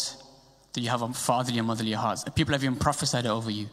that 0.73 0.81
you 0.81 0.89
have 0.89 1.01
a 1.03 1.13
fatherly 1.13 1.57
and 1.57 1.65
motherly 1.65 1.93
heart. 1.93 2.19
People 2.35 2.51
have 2.51 2.61
even 2.61 2.75
prophesied 2.75 3.23
it 3.23 3.29
over 3.29 3.49
you. 3.49 3.69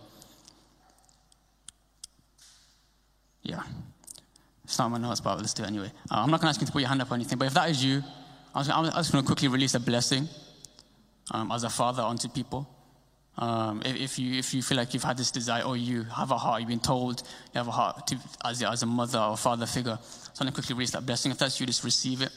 Yeah. 3.43 3.61
It's 4.63 4.79
not 4.79 4.93
my 4.93 4.99
notes, 4.99 5.21
but 5.21 5.39
let's 5.39 5.53
do 5.53 5.65
it 5.65 5.67
anyway. 5.67 5.91
Uh, 6.09 6.19
I'm 6.19 6.31
not 6.31 6.41
going 6.41 6.47
to 6.47 6.51
ask 6.51 6.61
you 6.61 6.69
to 6.69 6.73
put 6.73 6.79
your 6.79 6.91
hand 6.91 7.03
up 7.03 7.11
or 7.11 7.15
anything, 7.15 7.39
but 7.39 7.47
if 7.47 7.55
that 7.55 7.71
is 7.71 7.85
you, 7.85 8.05
I'm 8.55 8.65
just 8.65 9.11
going 9.11 9.25
to 9.25 9.27
quickly 9.27 9.49
release 9.49 9.75
a 9.75 9.81
blessing 9.81 10.29
um, 11.33 11.51
as 11.51 11.65
a 11.65 11.71
father 11.71 12.05
onto 12.05 12.29
people. 12.29 12.69
Um, 13.39 13.83
if, 13.85 14.19
you, 14.19 14.39
if 14.39 14.55
you 14.55 14.63
feel 14.63 14.79
like 14.79 14.95
you've 14.95 15.05
had 15.05 15.19
this 15.19 15.31
desire 15.31 15.63
or 15.63 15.77
you 15.77 16.05
have 16.05 16.31
a 16.31 16.39
heart, 16.39 16.61
you've 16.61 16.71
been 16.71 16.81
told 16.81 17.21
you 17.21 17.59
have 17.59 17.69
a 17.69 17.73
heart 17.73 18.07
to, 18.07 18.19
as, 18.45 18.63
as 18.63 18.83
a 18.83 18.87
mother 18.87 19.19
or 19.19 19.37
father 19.37 19.67
figure, 19.67 19.99
so 20.01 20.41
I'm 20.41 20.47
going 20.47 20.53
to 20.53 20.55
quickly 20.55 20.75
release 20.75 20.93
that 20.93 21.05
blessing. 21.05 21.31
If 21.33 21.39
that's 21.39 21.61
you, 21.61 21.67
just 21.67 21.85
receive 21.85 22.23
it. 22.23 22.31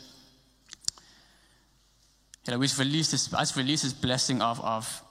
Know, 2.47 2.57
we 2.57 2.65
just 2.65 2.79
release 2.79 3.11
this, 3.11 3.55
release 3.55 3.83
this 3.83 3.93
blessing 3.93 4.41
of, 4.41 4.59
of 4.61 5.03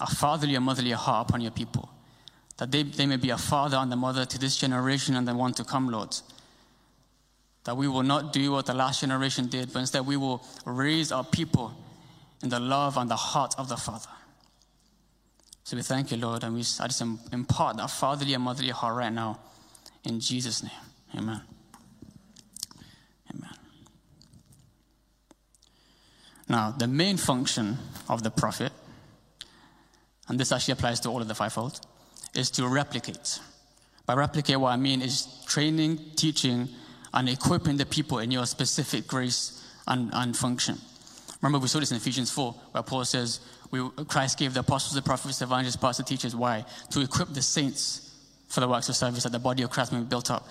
a 0.00 0.06
fatherly 0.06 0.54
and 0.54 0.64
motherly 0.64 0.90
heart 0.90 1.28
upon 1.28 1.40
your 1.40 1.50
people. 1.50 1.88
That 2.58 2.70
they, 2.70 2.82
they 2.82 3.06
may 3.06 3.16
be 3.16 3.30
a 3.30 3.38
father 3.38 3.78
and 3.78 3.92
a 3.92 3.96
mother 3.96 4.26
to 4.26 4.38
this 4.38 4.56
generation 4.56 5.16
and 5.16 5.26
the 5.26 5.34
one 5.34 5.54
to 5.54 5.64
come, 5.64 5.88
Lord. 5.88 6.14
That 7.64 7.76
we 7.76 7.88
will 7.88 8.02
not 8.02 8.32
do 8.32 8.52
what 8.52 8.66
the 8.66 8.74
last 8.74 9.00
generation 9.00 9.46
did, 9.46 9.72
but 9.72 9.80
instead 9.80 10.06
we 10.06 10.16
will 10.16 10.44
raise 10.66 11.10
our 11.10 11.24
people 11.24 11.72
in 12.42 12.50
the 12.50 12.60
love 12.60 12.96
and 12.96 13.10
the 13.10 13.16
heart 13.16 13.54
of 13.56 13.68
the 13.68 13.76
Father. 13.76 14.10
So 15.68 15.76
we 15.76 15.82
thank 15.82 16.10
you, 16.10 16.16
Lord, 16.16 16.44
and 16.44 16.54
we 16.54 16.60
I 16.60 16.86
just 16.86 17.02
impart 17.30 17.76
that 17.76 17.90
fatherly 17.90 18.32
and 18.32 18.42
motherly 18.42 18.70
heart 18.70 18.96
right 18.96 19.12
now. 19.12 19.38
In 20.02 20.18
Jesus' 20.18 20.62
name. 20.62 20.72
Amen. 21.14 21.42
Amen. 23.34 23.50
Now, 26.48 26.70
the 26.70 26.86
main 26.86 27.18
function 27.18 27.76
of 28.08 28.22
the 28.22 28.30
prophet, 28.30 28.72
and 30.28 30.40
this 30.40 30.52
actually 30.52 30.72
applies 30.72 31.00
to 31.00 31.10
all 31.10 31.20
of 31.20 31.28
the 31.28 31.34
fivefold, 31.34 31.78
is 32.34 32.50
to 32.52 32.66
replicate. 32.66 33.38
By 34.06 34.14
replicate, 34.14 34.58
what 34.58 34.70
I 34.70 34.78
mean 34.78 35.02
is 35.02 35.44
training, 35.46 35.98
teaching, 36.16 36.70
and 37.12 37.28
equipping 37.28 37.76
the 37.76 37.84
people 37.84 38.20
in 38.20 38.30
your 38.30 38.46
specific 38.46 39.06
grace 39.06 39.62
and, 39.86 40.08
and 40.14 40.34
function. 40.34 40.78
Remember, 41.42 41.58
we 41.58 41.68
saw 41.68 41.78
this 41.78 41.90
in 41.90 41.98
Ephesians 41.98 42.30
4, 42.30 42.52
where 42.72 42.82
Paul 42.82 43.04
says, 43.04 43.40
we, 43.70 43.88
Christ 44.06 44.38
gave 44.38 44.54
the 44.54 44.60
apostles, 44.60 44.94
the 44.94 45.02
prophets, 45.02 45.38
the 45.38 45.44
evangelists, 45.44 45.76
pastors, 45.76 46.06
teachers. 46.06 46.34
Why? 46.34 46.64
To 46.90 47.00
equip 47.00 47.28
the 47.28 47.42
saints 47.42 48.14
for 48.48 48.60
the 48.60 48.68
works 48.68 48.88
of 48.88 48.96
service 48.96 49.24
that 49.24 49.32
the 49.32 49.38
body 49.38 49.62
of 49.62 49.70
Christ 49.70 49.92
may 49.92 49.98
be 49.98 50.04
built 50.04 50.30
up. 50.30 50.46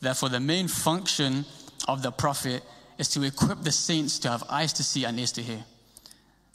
Therefore, 0.00 0.28
the 0.28 0.40
main 0.40 0.68
function 0.68 1.44
of 1.88 2.02
the 2.02 2.10
prophet 2.10 2.62
is 2.98 3.08
to 3.08 3.22
equip 3.22 3.62
the 3.62 3.72
saints 3.72 4.18
to 4.20 4.30
have 4.30 4.44
eyes 4.50 4.72
to 4.74 4.82
see 4.84 5.04
and 5.04 5.18
ears 5.18 5.32
to 5.32 5.42
hear. 5.42 5.64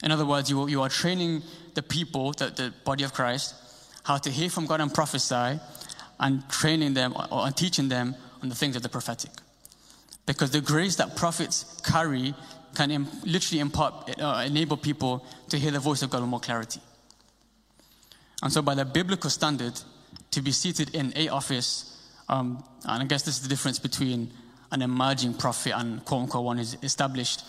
In 0.04 0.12
other 0.12 0.26
words, 0.26 0.50
you, 0.50 0.68
you 0.68 0.82
are 0.82 0.90
training 0.90 1.42
the 1.74 1.82
people, 1.82 2.34
the, 2.34 2.48
the 2.48 2.74
body 2.84 3.04
of 3.04 3.14
Christ, 3.14 3.56
how 4.04 4.18
to 4.18 4.30
hear 4.30 4.50
from 4.50 4.68
God 4.68 4.82
and 4.82 4.94
prophesy, 4.94 5.60
and 6.20 6.48
training 6.50 6.94
them 6.94 7.16
or 7.32 7.50
teaching 7.52 7.90
them 7.90 8.16
on 8.42 8.50
the 8.50 8.56
things 8.56 8.76
of 8.76 8.84
the 8.84 8.90
prophetic. 8.90 9.32
Because 10.26 10.52
the 10.52 10.62
grace 10.62 10.96
that 10.98 11.16
prophets 11.16 11.82
carry 11.84 12.34
can 12.76 12.92
Im- 12.92 13.08
literally 13.24 13.60
impart, 13.60 14.20
uh, 14.20 14.44
enable 14.46 14.78
people 14.78 15.26
to 15.50 15.58
hear 15.58 15.72
the 15.72 15.80
voice 15.80 16.02
of 16.02 16.10
God 16.10 16.22
with 16.22 16.30
more 16.30 16.40
clarity. 16.40 16.82
And 18.44 18.52
so, 18.52 18.62
by 18.62 18.76
the 18.76 18.86
biblical 18.86 19.30
standard, 19.30 19.80
to 20.32 20.42
be 20.42 20.52
seated 20.52 20.94
in 20.94 21.14
a 21.16 21.30
office, 21.30 21.98
um, 22.30 22.64
and 22.86 23.04
I 23.04 23.06
guess 23.06 23.24
this 23.24 23.38
is 23.38 23.42
the 23.42 23.50
difference 23.50 23.80
between 23.80 24.32
an 24.72 24.82
emerging 24.82 25.36
prophet 25.36 25.74
and 25.76 26.04
quote 26.06 26.24
unquote 26.24 26.44
one 26.44 26.60
is 26.60 26.78
established, 26.84 27.44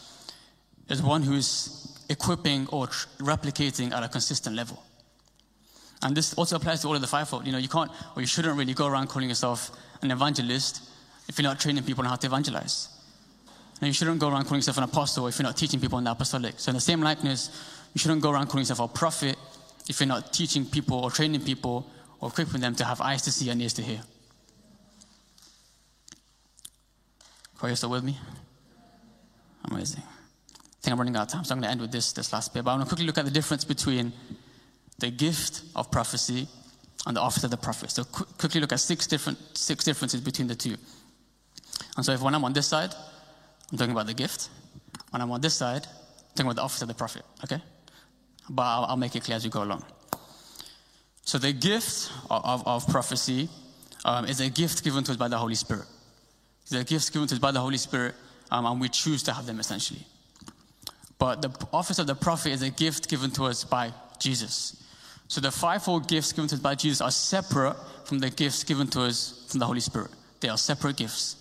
is 0.89 1.03
one 1.03 1.23
who 1.23 1.35
is 1.35 2.05
equipping 2.09 2.69
or 2.69 2.87
tr- 2.87 3.09
replicating 3.19 3.93
at 3.93 4.03
a 4.03 4.09
consistent 4.09 4.55
level. 4.55 4.83
And 6.03 6.17
this 6.17 6.35
also 6.35 6.57
applies 6.57 6.83
to 6.83 6.89
all 6.89 6.95
of 6.95 7.01
the 7.01 7.07
fivefold. 7.07 7.47
You 7.47 7.53
know, 7.53 7.59
you 7.59 7.69
can't 7.69 7.91
or 8.15 8.23
you 8.23 8.29
shouldn't 8.29 8.57
really 8.57 8.75
go 8.75 8.87
around 8.87 9.09
calling 9.09 9.29
yourself 9.29 9.71
an 10.03 10.11
evangelist 10.11 10.83
if 11.29 11.39
you're 11.39 11.49
not 11.49 11.59
training 11.59 11.85
people 11.85 12.05
on 12.05 12.11
how 12.11 12.17
to 12.17 12.27
evangelize. 12.27 12.89
And 13.81 13.89
you 13.89 13.93
shouldn't 13.93 14.19
go 14.19 14.29
around 14.29 14.45
calling 14.45 14.59
yourself 14.59 14.79
an 14.79 14.85
apostle 14.85 15.27
if 15.27 15.39
you're 15.39 15.45
not 15.45 15.57
teaching 15.57 15.81
people 15.81 15.99
in 15.99 16.05
the 16.05 16.11
apostolic. 16.11 16.55
So, 16.59 16.71
in 16.71 16.75
the 16.75 16.81
same 16.81 17.03
likeness, 17.03 17.51
you 17.93 17.99
shouldn't 17.99 18.23
go 18.23 18.31
around 18.31 18.47
calling 18.47 18.62
yourself 18.62 18.81
a 18.81 18.89
prophet 18.89 19.37
if 19.89 20.01
you're 20.01 20.07
not 20.07 20.33
teaching 20.33 20.65
people 20.65 20.99
or 20.99 21.11
training 21.11 21.43
people 21.43 21.91
or 22.21 22.31
equipping 22.31 22.61
them 22.61 22.75
to 22.77 22.85
have 22.85 23.01
eyes 23.01 23.23
to 23.23 23.33
see 23.33 23.51
and 23.51 23.61
ears 23.61 23.75
to 23.75 23.83
hear. 23.83 24.01
Are 27.62 27.71
you 27.71 27.77
still 27.77 27.91
with 27.91 28.05
me? 28.05 28.19
Amazing. 29.71 30.03
I 30.03 30.83
think 30.83 30.93
I'm 30.93 30.99
running 30.99 31.17
out 31.17 31.23
of 31.23 31.29
time, 31.29 31.45
so 31.45 31.55
I'm 31.55 31.61
going 31.61 31.69
to 31.69 31.73
end 31.73 31.81
with 31.81 31.91
this, 31.91 32.12
this 32.12 32.33
last 32.33 32.55
bit. 32.55 32.65
But 32.65 32.71
I 32.71 32.75
want 32.77 32.89
to 32.89 32.89
quickly 32.89 33.07
look 33.07 33.19
at 33.19 33.25
the 33.25 33.31
difference 33.31 33.65
between 33.65 34.12
the 34.99 35.11
gift 35.11 35.62
of 35.75 35.91
prophecy 35.91 36.47
and 37.07 37.17
the 37.17 37.21
office 37.21 37.45
of 37.45 37.51
the 37.51 37.57
prophet. 37.57 37.91
So 37.91 38.05
qu- 38.05 38.25
quickly 38.39 38.61
look 38.61 38.73
at 38.73 38.81
six 38.81 39.07
different 39.07 39.39
six 39.57 39.85
differences 39.85 40.21
between 40.21 40.49
the 40.49 40.55
two. 40.55 40.77
And 41.97 42.05
so 42.05 42.12
if 42.12 42.21
when 42.23 42.35
I'm 42.35 42.45
on 42.45 42.53
this 42.53 42.67
side, 42.67 42.95
I'm 43.71 43.79
talking 43.79 43.93
about 43.93 44.07
the 44.07 44.15
gift. 44.15 44.49
When 45.11 45.21
I'm 45.23 45.31
on 45.31 45.41
this 45.41 45.55
side, 45.55 45.87
I'm 45.87 46.29
talking 46.35 46.47
about 46.47 46.57
the 46.57 46.63
office 46.63 46.83
of 46.83 46.89
the 46.89 46.95
prophet, 46.95 47.23
okay? 47.45 47.61
But 48.49 48.63
I'll, 48.63 48.85
I'll 48.85 48.97
make 48.97 49.17
it 49.17 49.25
clear 49.25 49.37
as 49.37 49.45
we 49.45 49.51
go 49.51 49.63
along. 49.63 49.85
So 51.23 51.39
the 51.39 51.53
gift 51.53 52.13
of, 52.31 52.45
of, 52.45 52.67
of 52.67 52.89
prophecy 52.89 53.49
um, 54.05 54.25
is 54.27 54.41
a 54.41 54.49
gift 54.49 54.85
given 54.85 55.03
to 55.05 55.13
us 55.13 55.17
by 55.17 55.29
the 55.29 55.39
Holy 55.39 55.57
Spirit. 55.57 55.87
It's 56.63 56.73
a 56.73 56.85
gift 56.85 57.13
given 57.13 57.27
to 57.29 57.35
us 57.35 57.41
by 57.41 57.51
the 57.51 57.61
Holy 57.61 57.79
Spirit, 57.79 58.15
um, 58.51 58.67
and 58.67 58.81
we 58.81 58.89
choose 58.89 59.23
to 59.25 59.33
have 59.33 59.47
them 59.47 59.59
essentially. 59.59 60.07
But 61.19 61.43
the 61.43 61.51
office 61.73 61.99
of 61.99 62.07
the 62.07 62.15
prophet 62.15 62.53
is 62.53 62.63
a 62.63 62.71
gift 62.71 63.09
given 63.09 63.31
to 63.33 63.45
us 63.45 63.65
by 63.65 63.93
Jesus. 64.19 64.85
So 65.29 65.41
the 65.41 65.51
fivefold 65.51 66.09
gifts 66.09 66.33
given 66.33 66.49
to 66.49 66.55
us 66.55 66.61
by 66.61 66.75
Jesus 66.75 67.01
are 67.01 67.11
separate 67.11 67.77
from 68.05 68.21
the 68.21 68.31
gifts 68.31 68.63
given 68.63 68.87
to 68.89 69.03
us 69.03 69.47
from 69.49 69.61
the 69.61 69.67
Holy 69.67 69.81
Spirit. 69.81 70.11
They 70.41 70.49
are 70.49 70.59
separate 70.59 70.97
gifts. 70.97 71.37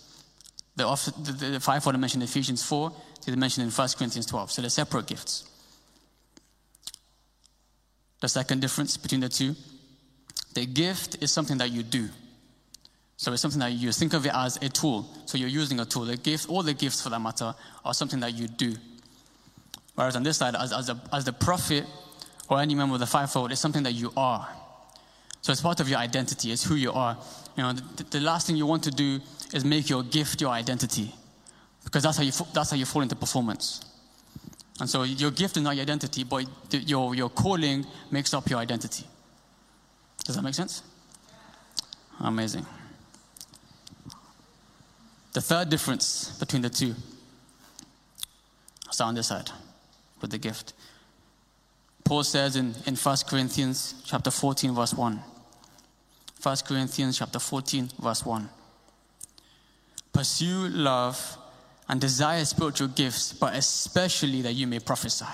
The, 0.76 0.86
office, 0.86 1.14
the, 1.14 1.32
the, 1.32 1.46
the 1.52 1.60
fivefold 1.60 1.98
mentioned 2.00 2.24
in 2.24 2.30
Ephesians 2.30 2.64
4, 2.64 2.92
they're 3.26 3.36
mentioned 3.36 3.66
in 3.66 3.72
1 3.72 3.90
Corinthians 3.98 4.26
12. 4.26 4.52
So 4.52 4.62
they're 4.62 4.70
separate 4.70 5.08
gifts. 5.08 5.50
The 8.22 8.30
second 8.30 8.62
difference 8.62 8.98
between 8.98 9.22
the 9.22 9.30
two 9.30 9.56
the 10.56 10.66
gift 10.66 11.22
is 11.22 11.32
something 11.32 11.58
that 11.58 11.70
you 11.70 11.84
do. 11.84 12.10
So 13.18 13.32
it's 13.34 13.42
something 13.42 13.60
that 13.60 13.74
you. 13.74 13.92
Think 13.92 14.14
of 14.14 14.26
it 14.26 14.32
as 14.34 14.58
a 14.58 14.70
tool. 14.70 15.08
So 15.26 15.38
you're 15.38 15.50
using 15.50 15.80
a 15.80 15.86
tool. 15.86 16.06
The 16.06 16.18
gift, 16.18 16.50
all 16.50 16.64
the 16.64 16.74
gifts 16.74 17.02
for 17.02 17.10
that 17.10 17.20
matter, 17.20 17.54
are 17.84 17.94
something 17.94 18.22
that 18.22 18.34
you 18.34 18.48
do. 18.48 18.74
Whereas 19.96 20.16
on 20.16 20.24
this 20.24 20.38
side, 20.38 20.56
as, 20.56 20.74
as, 20.74 20.90
a, 20.90 21.00
as 21.14 21.26
the 21.26 21.34
prophet 21.34 21.86
or 22.50 22.60
any 22.60 22.74
member 22.74 22.96
of 22.96 23.00
the 23.00 23.06
fivefold, 23.06 23.52
it's 23.52 23.62
something 23.62 23.84
that 23.84 23.94
you 23.94 24.12
are. 24.16 24.48
So 25.42 25.52
it's 25.52 25.62
part 25.62 25.80
of 25.80 25.90
your 25.90 26.00
identity. 26.00 26.52
It's 26.52 26.64
who 26.64 26.76
you 26.76 26.92
are. 26.92 27.18
You 27.56 27.64
know, 27.64 27.74
the, 27.74 28.04
the 28.04 28.20
last 28.20 28.48
thing 28.48 28.56
you 28.56 28.66
want 28.66 28.84
to 28.84 28.92
do 28.92 29.20
is 29.53 29.63
make 29.65 29.89
your 29.89 30.03
gift 30.03 30.41
your 30.41 30.51
identity, 30.51 31.13
because 31.84 32.03
that's 32.03 32.17
how 32.17 32.23
you 32.23 32.31
that's 32.53 32.71
how 32.71 32.77
you 32.77 32.86
fall 32.86 33.01
into 33.01 33.15
performance. 33.15 33.81
And 34.79 34.89
so 34.89 35.03
your 35.03 35.31
gift 35.31 35.55
is 35.58 35.63
not 35.63 35.75
your 35.75 35.84
identity, 35.84 36.23
but 36.23 36.45
your 36.71 37.15
your 37.15 37.29
calling 37.29 37.86
makes 38.12 38.34
up 38.34 38.49
your 38.49 38.60
identity. 38.60 39.05
Does 40.25 40.36
that 40.36 40.41
make 40.41 40.55
sense? 40.55 40.84
Amazing. 42.19 42.65
The 45.34 45.41
third 45.41 45.69
difference 45.69 46.38
between 46.39 46.62
the 46.62 46.69
two. 46.69 46.95
Start 48.89 49.10
on 49.10 49.15
this 49.15 49.27
side 49.27 49.51
with 50.21 50.31
the 50.31 50.38
gift. 50.38 50.73
Paul 52.05 52.23
says 52.23 52.55
in, 52.55 52.73
in 52.86 52.95
1 52.95 53.17
Corinthians 53.27 53.95
chapter 54.05 54.31
14, 54.31 54.73
verse 54.73 54.93
1. 54.93 55.19
1 56.41 56.58
Corinthians 56.65 57.17
chapter 57.17 57.39
14, 57.39 57.89
verse 57.99 58.25
1. 58.25 58.49
Pursue 60.15 60.69
love 60.69 61.38
and 61.89 61.99
desire 61.99 62.45
spiritual 62.45 62.88
gifts, 62.88 63.34
but 63.34 63.54
especially 63.54 64.41
that 64.43 64.54
you 64.54 64.65
may 64.65 64.80
prophesy. 64.80 65.25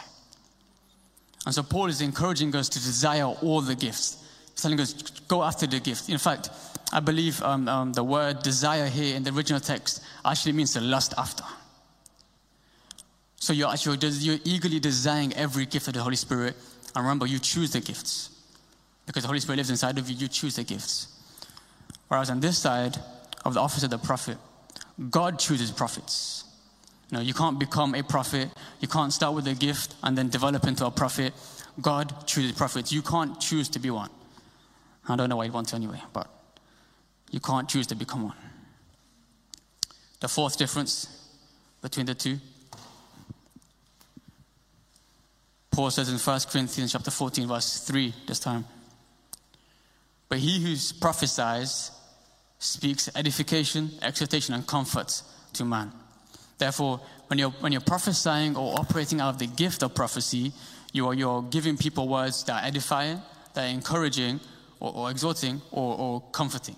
And 1.45 1.53
so 1.53 1.61
Paul 1.61 1.85
is 1.85 2.01
encouraging 2.01 2.55
us 2.55 2.67
to 2.69 2.79
desire 2.79 3.25
all 3.25 3.61
the 3.61 3.75
gifts. 3.75 4.27
He's 4.51 4.63
telling 4.63 4.79
us, 4.79 4.93
go 5.27 5.43
after 5.43 5.67
the 5.67 5.79
gift. 5.79 6.09
In 6.09 6.17
fact, 6.17 6.49
I 6.91 6.99
believe 6.99 7.43
um, 7.43 7.67
um, 7.67 7.93
the 7.93 8.03
word 8.03 8.41
desire 8.41 8.87
here 8.87 9.15
in 9.15 9.23
the 9.23 9.31
original 9.31 9.59
text 9.59 10.03
actually 10.25 10.53
means 10.53 10.73
to 10.73 10.81
lust 10.81 11.13
after. 11.15 11.43
So 13.35 13.53
you're, 13.53 13.69
actually, 13.69 13.99
you're 14.07 14.39
eagerly 14.43 14.79
desiring 14.79 15.33
every 15.33 15.67
gift 15.67 15.89
of 15.89 15.93
the 15.93 16.01
Holy 16.01 16.15
Spirit. 16.15 16.55
And 16.95 17.05
remember, 17.05 17.27
you 17.27 17.37
choose 17.37 17.71
the 17.71 17.81
gifts. 17.81 18.31
Because 19.05 19.21
the 19.21 19.27
Holy 19.27 19.41
Spirit 19.41 19.57
lives 19.57 19.69
inside 19.69 19.99
of 19.99 20.09
you, 20.09 20.15
you 20.15 20.27
choose 20.27 20.55
the 20.55 20.63
gifts. 20.63 21.07
Whereas 22.07 22.31
on 22.31 22.39
this 22.39 22.57
side 22.57 22.97
of 23.45 23.53
the 23.53 23.59
office 23.59 23.83
of 23.83 23.91
the 23.91 23.99
prophet, 23.99 24.37
God 25.09 25.39
chooses 25.39 25.71
prophets. 25.71 26.43
You 27.09 27.17
know, 27.17 27.23
you 27.23 27.33
can't 27.33 27.59
become 27.59 27.95
a 27.95 28.03
prophet. 28.03 28.49
You 28.79 28.87
can't 28.87 29.11
start 29.11 29.33
with 29.33 29.47
a 29.47 29.53
gift 29.53 29.95
and 30.03 30.17
then 30.17 30.29
develop 30.29 30.65
into 30.65 30.85
a 30.85 30.91
prophet. 30.91 31.33
God 31.81 32.27
chooses 32.27 32.51
prophets. 32.53 32.91
You 32.91 33.01
can't 33.01 33.39
choose 33.39 33.69
to 33.69 33.79
be 33.79 33.89
one. 33.89 34.09
I 35.07 35.15
don't 35.15 35.29
know 35.29 35.37
why 35.37 35.45
you 35.45 35.51
want 35.51 35.69
to 35.69 35.75
anyway, 35.75 36.01
but 36.13 36.27
you 37.31 37.39
can't 37.39 37.67
choose 37.67 37.87
to 37.87 37.95
become 37.95 38.23
one. 38.23 38.37
The 40.19 40.27
fourth 40.27 40.57
difference 40.57 41.07
between 41.81 42.05
the 42.05 42.13
two 42.13 42.39
Paul 45.71 45.89
says 45.89 46.09
in 46.09 46.17
1 46.17 46.39
Corinthians 46.51 46.91
chapter 46.91 47.09
14, 47.09 47.47
verse 47.47 47.79
3 47.79 48.13
this 48.27 48.39
time. 48.39 48.65
But 50.27 50.39
he 50.39 50.61
who 50.61 50.75
prophesies 50.99 51.91
speaks 52.61 53.09
edification, 53.15 53.89
exhortation, 54.03 54.53
and 54.53 54.65
comfort 54.67 55.23
to 55.53 55.65
man. 55.65 55.91
Therefore, 56.59 57.01
when 57.25 57.39
you're, 57.39 57.49
when 57.49 57.71
you're 57.71 57.81
prophesying 57.81 58.55
or 58.55 58.79
operating 58.79 59.19
out 59.19 59.29
of 59.29 59.39
the 59.39 59.47
gift 59.47 59.81
of 59.81 59.95
prophecy, 59.95 60.53
you 60.93 61.07
are, 61.07 61.13
you're 61.13 61.41
giving 61.41 61.75
people 61.75 62.07
words 62.07 62.43
that 62.43 62.63
are 62.63 62.67
edifying, 62.67 63.19
that 63.55 63.65
are 63.65 63.73
encouraging, 63.73 64.39
or, 64.79 64.93
or 64.93 65.09
exhorting, 65.09 65.59
or, 65.71 65.97
or, 65.97 66.21
comforting. 66.31 66.75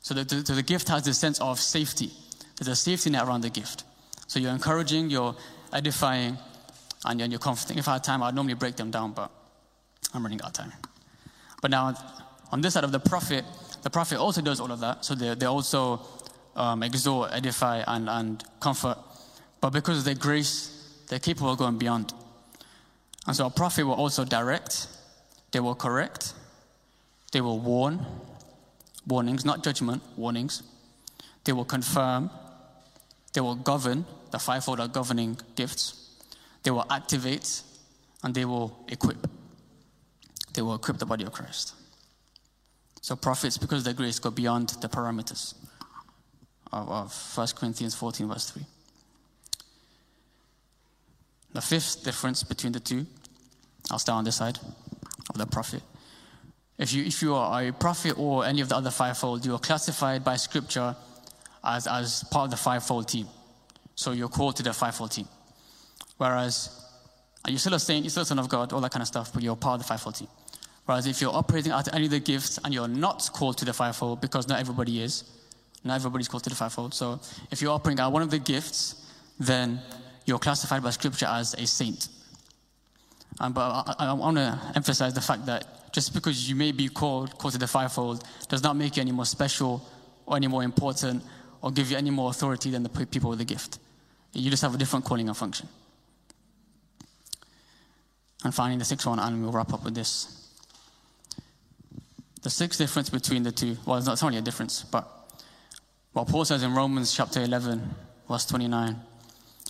So 0.00 0.12
the, 0.14 0.24
the, 0.24 0.54
the 0.54 0.62
gift 0.62 0.88
has 0.88 1.04
this 1.04 1.18
sense 1.18 1.40
of 1.40 1.60
safety. 1.60 2.10
There's 2.58 2.68
a 2.68 2.76
safety 2.76 3.10
net 3.10 3.24
around 3.24 3.42
the 3.42 3.50
gift. 3.50 3.84
So 4.26 4.40
you're 4.40 4.50
encouraging, 4.50 5.08
you're 5.08 5.36
edifying, 5.72 6.36
and 7.04 7.20
you're 7.20 7.38
comforting. 7.38 7.78
If 7.78 7.86
I 7.86 7.94
had 7.94 8.04
time, 8.04 8.24
I'd 8.24 8.34
normally 8.34 8.54
break 8.54 8.74
them 8.74 8.90
down, 8.90 9.12
but 9.12 9.30
I'm 10.12 10.24
running 10.24 10.42
out 10.42 10.48
of 10.48 10.52
time. 10.54 10.72
But 11.60 11.70
now, 11.70 11.94
on 12.50 12.60
this 12.60 12.74
side 12.74 12.82
of 12.82 12.90
the 12.90 12.98
prophet, 12.98 13.44
the 13.82 13.90
prophet 13.90 14.18
also 14.18 14.40
does 14.40 14.60
all 14.60 14.70
of 14.70 14.80
that. 14.80 15.04
So 15.04 15.14
they, 15.14 15.34
they 15.34 15.46
also 15.46 16.00
um, 16.56 16.82
exhort, 16.82 17.30
edify, 17.32 17.82
and, 17.86 18.08
and 18.08 18.44
comfort. 18.60 18.98
But 19.60 19.70
because 19.70 19.98
of 19.98 20.04
their 20.04 20.14
grace, 20.14 21.04
they're 21.08 21.18
capable 21.18 21.52
of 21.52 21.58
going 21.58 21.78
beyond. 21.78 22.12
And 23.26 23.36
so 23.36 23.46
a 23.46 23.50
prophet 23.50 23.84
will 23.84 23.94
also 23.94 24.24
direct, 24.24 24.88
they 25.52 25.60
will 25.60 25.74
correct, 25.74 26.34
they 27.32 27.40
will 27.40 27.60
warn, 27.60 28.04
warnings, 29.06 29.44
not 29.44 29.62
judgment, 29.62 30.02
warnings. 30.16 30.62
They 31.44 31.52
will 31.52 31.64
confirm, 31.64 32.30
they 33.32 33.40
will 33.40 33.56
govern, 33.56 34.04
the 34.30 34.38
fivefold 34.38 34.80
are 34.80 34.88
governing 34.88 35.38
gifts. 35.56 35.98
They 36.62 36.70
will 36.70 36.86
activate 36.90 37.62
and 38.22 38.34
they 38.34 38.44
will 38.44 38.84
equip. 38.88 39.26
They 40.54 40.62
will 40.62 40.74
equip 40.74 40.98
the 40.98 41.06
body 41.06 41.24
of 41.24 41.32
Christ. 41.32 41.74
So 43.02 43.16
prophets, 43.16 43.58
because 43.58 43.82
their 43.82 43.94
grace, 43.94 44.20
go 44.20 44.30
beyond 44.30 44.70
the 44.80 44.88
parameters 44.88 45.54
of, 46.72 46.88
of 46.88 47.32
1 47.34 47.48
Corinthians 47.56 47.96
14, 47.96 48.28
verse 48.28 48.50
3. 48.50 48.62
The 51.52 51.60
fifth 51.60 52.04
difference 52.04 52.44
between 52.44 52.72
the 52.72 52.80
two, 52.80 53.04
I'll 53.90 53.98
start 53.98 54.18
on 54.18 54.24
this 54.24 54.36
side 54.36 54.58
of 55.28 55.36
the 55.36 55.46
prophet. 55.46 55.82
If 56.78 56.92
you, 56.92 57.04
if 57.04 57.20
you 57.22 57.34
are 57.34 57.62
a 57.62 57.72
prophet 57.72 58.16
or 58.16 58.46
any 58.46 58.60
of 58.60 58.68
the 58.68 58.76
other 58.76 58.92
fivefold, 58.92 59.44
you 59.44 59.54
are 59.54 59.58
classified 59.58 60.22
by 60.22 60.36
scripture 60.36 60.94
as, 61.64 61.88
as 61.88 62.24
part 62.30 62.44
of 62.44 62.50
the 62.52 62.56
fivefold 62.56 63.08
team. 63.08 63.26
So 63.96 64.12
you're 64.12 64.28
called 64.28 64.56
to 64.56 64.62
the 64.62 64.72
fivefold 64.72 65.10
team. 65.10 65.28
Whereas 66.18 66.70
you're 67.48 67.58
still 67.58 67.74
a 67.74 67.80
saint, 67.80 68.04
you're 68.04 68.10
still 68.10 68.22
a 68.22 68.26
son 68.26 68.38
of 68.38 68.48
God, 68.48 68.72
all 68.72 68.80
that 68.80 68.92
kind 68.92 69.02
of 69.02 69.08
stuff, 69.08 69.32
but 69.34 69.42
you're 69.42 69.56
part 69.56 69.74
of 69.74 69.80
the 69.80 69.88
fivefold 69.88 70.14
team. 70.14 70.28
Whereas 70.84 71.06
if 71.06 71.20
you're 71.20 71.34
operating 71.34 71.72
out 71.72 71.86
of 71.88 71.94
any 71.94 72.06
of 72.06 72.10
the 72.10 72.20
gifts 72.20 72.58
and 72.64 72.74
you're 72.74 72.88
not 72.88 73.30
called 73.32 73.58
to 73.58 73.64
the 73.64 73.72
fivefold, 73.72 74.20
because 74.20 74.48
not 74.48 74.58
everybody 74.58 75.02
is, 75.02 75.24
not 75.84 75.94
everybody's 75.94 76.28
called 76.28 76.44
to 76.44 76.50
the 76.50 76.56
fivefold. 76.56 76.94
So 76.94 77.20
if 77.50 77.62
you're 77.62 77.72
operating 77.72 78.00
out 78.00 78.12
one 78.12 78.22
of 78.22 78.30
the 78.30 78.38
gifts, 78.38 79.06
then 79.38 79.80
you're 80.26 80.38
classified 80.38 80.82
by 80.82 80.90
Scripture 80.90 81.26
as 81.26 81.54
a 81.54 81.66
saint. 81.66 82.08
Um, 83.40 83.52
but 83.52 83.60
I, 83.60 83.94
I, 83.98 84.06
I 84.08 84.12
want 84.12 84.36
to 84.36 84.58
emphasize 84.74 85.14
the 85.14 85.20
fact 85.20 85.46
that 85.46 85.92
just 85.92 86.14
because 86.14 86.48
you 86.48 86.56
may 86.56 86.72
be 86.72 86.88
called, 86.88 87.38
called 87.38 87.52
to 87.52 87.58
the 87.58 87.66
fivefold 87.66 88.24
does 88.48 88.62
not 88.62 88.76
make 88.76 88.96
you 88.96 89.02
any 89.02 89.12
more 89.12 89.26
special 89.26 89.86
or 90.26 90.36
any 90.36 90.46
more 90.46 90.62
important 90.62 91.22
or 91.60 91.70
give 91.70 91.90
you 91.90 91.96
any 91.96 92.10
more 92.10 92.30
authority 92.30 92.70
than 92.70 92.82
the 92.82 92.88
people 92.88 93.30
with 93.30 93.38
the 93.38 93.44
gift. 93.44 93.78
You 94.32 94.50
just 94.50 94.62
have 94.62 94.74
a 94.74 94.78
different 94.78 95.04
calling 95.04 95.28
and 95.28 95.36
function. 95.36 95.68
And 98.44 98.54
finally, 98.54 98.78
the 98.78 98.84
sixth 98.84 99.06
one, 99.06 99.18
and 99.18 99.42
we'll 99.42 99.52
wrap 99.52 99.72
up 99.72 99.84
with 99.84 99.94
this. 99.94 100.41
The 102.42 102.50
sixth 102.50 102.78
difference 102.78 103.08
between 103.08 103.44
the 103.44 103.52
two, 103.52 103.76
well, 103.86 103.98
it's 103.98 104.06
not 104.06 104.22
only 104.22 104.38
a 104.38 104.42
difference, 104.42 104.82
but 104.82 105.08
what 106.12 106.28
Paul 106.28 106.44
says 106.44 106.62
in 106.62 106.74
Romans 106.74 107.14
chapter 107.14 107.40
11, 107.40 107.94
verse 108.28 108.44
29 108.46 108.96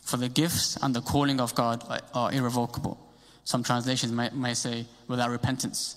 For 0.05 0.17
the 0.17 0.29
gifts 0.29 0.79
and 0.83 0.95
the 0.95 1.03
calling 1.03 1.41
of 1.41 1.55
God 1.55 1.85
are 2.15 2.33
irrevocable. 2.33 2.99
Some 3.45 3.63
translations 3.63 4.13
may, 4.13 4.31
may 4.31 4.55
say 4.55 4.87
without 5.07 5.31
repentance. 5.31 5.97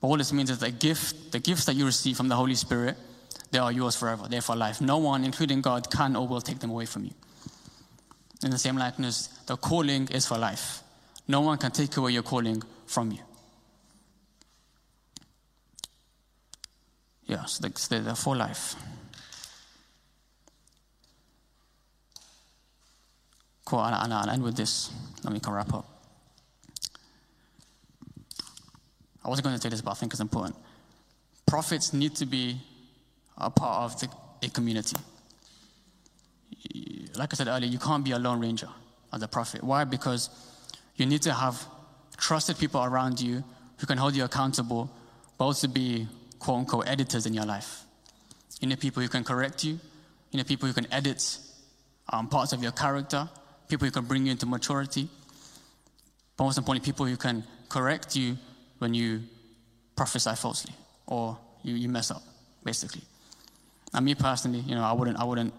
But 0.00 0.08
all 0.08 0.16
this 0.16 0.32
means 0.32 0.50
is 0.50 0.58
that 0.58 0.80
gift, 0.80 1.30
the 1.30 1.38
gifts 1.38 1.66
that 1.66 1.74
you 1.74 1.86
receive 1.86 2.16
from 2.16 2.28
the 2.28 2.36
Holy 2.36 2.56
Spirit, 2.56 2.96
they 3.52 3.58
are 3.58 3.70
yours 3.70 3.94
forever. 3.94 4.26
They're 4.28 4.40
for 4.40 4.56
life. 4.56 4.80
No 4.80 4.98
one, 4.98 5.24
including 5.24 5.62
God, 5.62 5.90
can 5.90 6.16
or 6.16 6.26
will 6.26 6.40
take 6.40 6.58
them 6.58 6.70
away 6.70 6.86
from 6.86 7.04
you. 7.04 7.12
In 8.42 8.50
the 8.50 8.58
same 8.58 8.76
likeness, 8.76 9.28
the 9.46 9.56
calling 9.56 10.08
is 10.08 10.26
for 10.26 10.36
life. 10.36 10.82
No 11.28 11.42
one 11.42 11.58
can 11.58 11.70
take 11.70 11.96
away 11.96 12.10
your 12.10 12.24
calling 12.24 12.62
from 12.86 13.12
you. 13.12 13.20
They're 17.88 18.00
there 18.00 18.14
for 18.14 18.36
life. 18.36 18.76
Cool, 23.64 23.80
and 23.80 24.12
I'll 24.12 24.28
end 24.28 24.42
with 24.42 24.56
this. 24.56 24.90
Let 25.24 25.32
me 25.32 25.40
can 25.40 25.52
wrap 25.52 25.72
up. 25.72 25.86
I 29.24 29.28
wasn't 29.28 29.44
going 29.44 29.56
to 29.56 29.62
say 29.62 29.68
this, 29.68 29.80
but 29.80 29.92
I 29.92 29.94
think 29.94 30.12
it's 30.12 30.20
important. 30.20 30.56
Prophets 31.46 31.92
need 31.92 32.14
to 32.16 32.26
be 32.26 32.60
a 33.38 33.50
part 33.50 33.84
of 33.84 34.00
the, 34.00 34.08
a 34.46 34.50
community. 34.50 34.96
Like 37.16 37.32
I 37.32 37.36
said 37.36 37.48
earlier, 37.48 37.70
you 37.70 37.78
can't 37.78 38.04
be 38.04 38.12
a 38.12 38.18
lone 38.18 38.40
ranger 38.40 38.68
as 39.12 39.22
a 39.22 39.28
prophet. 39.28 39.62
Why? 39.62 39.84
Because 39.84 40.30
you 40.96 41.06
need 41.06 41.22
to 41.22 41.32
have 41.32 41.64
trusted 42.16 42.58
people 42.58 42.82
around 42.82 43.20
you 43.20 43.44
who 43.78 43.86
can 43.86 43.98
hold 43.98 44.14
you 44.14 44.24
accountable, 44.24 44.90
but 45.38 45.44
also 45.44 45.68
be 45.68 46.08
quote 46.42 46.58
unquote 46.58 46.88
editors 46.88 47.24
in 47.24 47.34
your 47.34 47.44
life. 47.44 47.84
You 48.60 48.68
need 48.68 48.80
people 48.80 49.02
who 49.02 49.08
can 49.08 49.24
correct 49.24 49.64
you, 49.64 49.78
you 50.30 50.36
need 50.38 50.46
people 50.46 50.66
who 50.66 50.74
can 50.74 50.92
edit 50.92 51.38
um, 52.12 52.28
parts 52.28 52.52
of 52.52 52.62
your 52.62 52.72
character, 52.72 53.28
people 53.68 53.86
who 53.86 53.92
can 53.92 54.04
bring 54.04 54.26
you 54.26 54.32
into 54.32 54.46
maturity, 54.46 55.08
but 56.36 56.44
most 56.44 56.58
importantly, 56.58 56.84
people 56.84 57.06
who 57.06 57.16
can 57.16 57.44
correct 57.68 58.16
you 58.16 58.36
when 58.78 58.92
you 58.92 59.22
prophesy 59.94 60.34
falsely 60.34 60.74
or 61.06 61.38
you, 61.62 61.74
you 61.74 61.88
mess 61.88 62.10
up, 62.10 62.22
basically. 62.64 63.02
And 63.94 64.04
me 64.04 64.14
personally, 64.14 64.60
you 64.60 64.74
know, 64.74 64.82
I 64.82 64.92
wouldn't, 64.92 65.18
I 65.18 65.24
wouldn't 65.24 65.54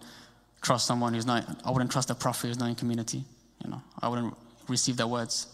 trust 0.62 0.86
someone 0.86 1.13
who's 1.13 1.26
not, 1.26 1.46
I 1.63 1.72
wouldn't 1.72 1.91
trust 1.91 2.10
a 2.10 2.15
prophet 2.15 2.48
who's 2.48 2.60
not 2.60 2.67
in 2.67 2.76
community. 2.76 3.24
You 3.63 3.72
know, 3.72 3.82
I 4.02 4.10
wouldn't 4.10 4.36
receive 4.67 4.98
their 4.98 5.08
words. 5.08 5.48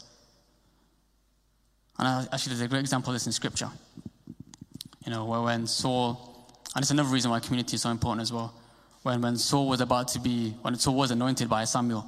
And 1.99 2.27
actually, 2.31 2.51
there's 2.51 2.61
a 2.61 2.67
great 2.67 2.79
example 2.79 3.11
of 3.11 3.15
this 3.15 3.27
in 3.27 3.33
Scripture. 3.33 3.69
You 5.09 5.15
know, 5.15 5.25
when 5.25 5.65
Saul, 5.65 6.45
and 6.75 6.83
it's 6.83 6.91
another 6.91 7.09
reason 7.09 7.31
why 7.31 7.39
community 7.39 7.73
is 7.73 7.81
so 7.81 7.89
important 7.89 8.21
as 8.21 8.31
well. 8.31 8.53
When, 9.01 9.19
when 9.23 9.37
Saul 9.37 9.67
was 9.67 9.81
about 9.81 10.09
to 10.09 10.19
be, 10.19 10.51
when 10.61 10.75
Saul 10.75 10.93
was 10.93 11.09
anointed 11.09 11.49
by 11.49 11.63
Samuel, 11.63 12.05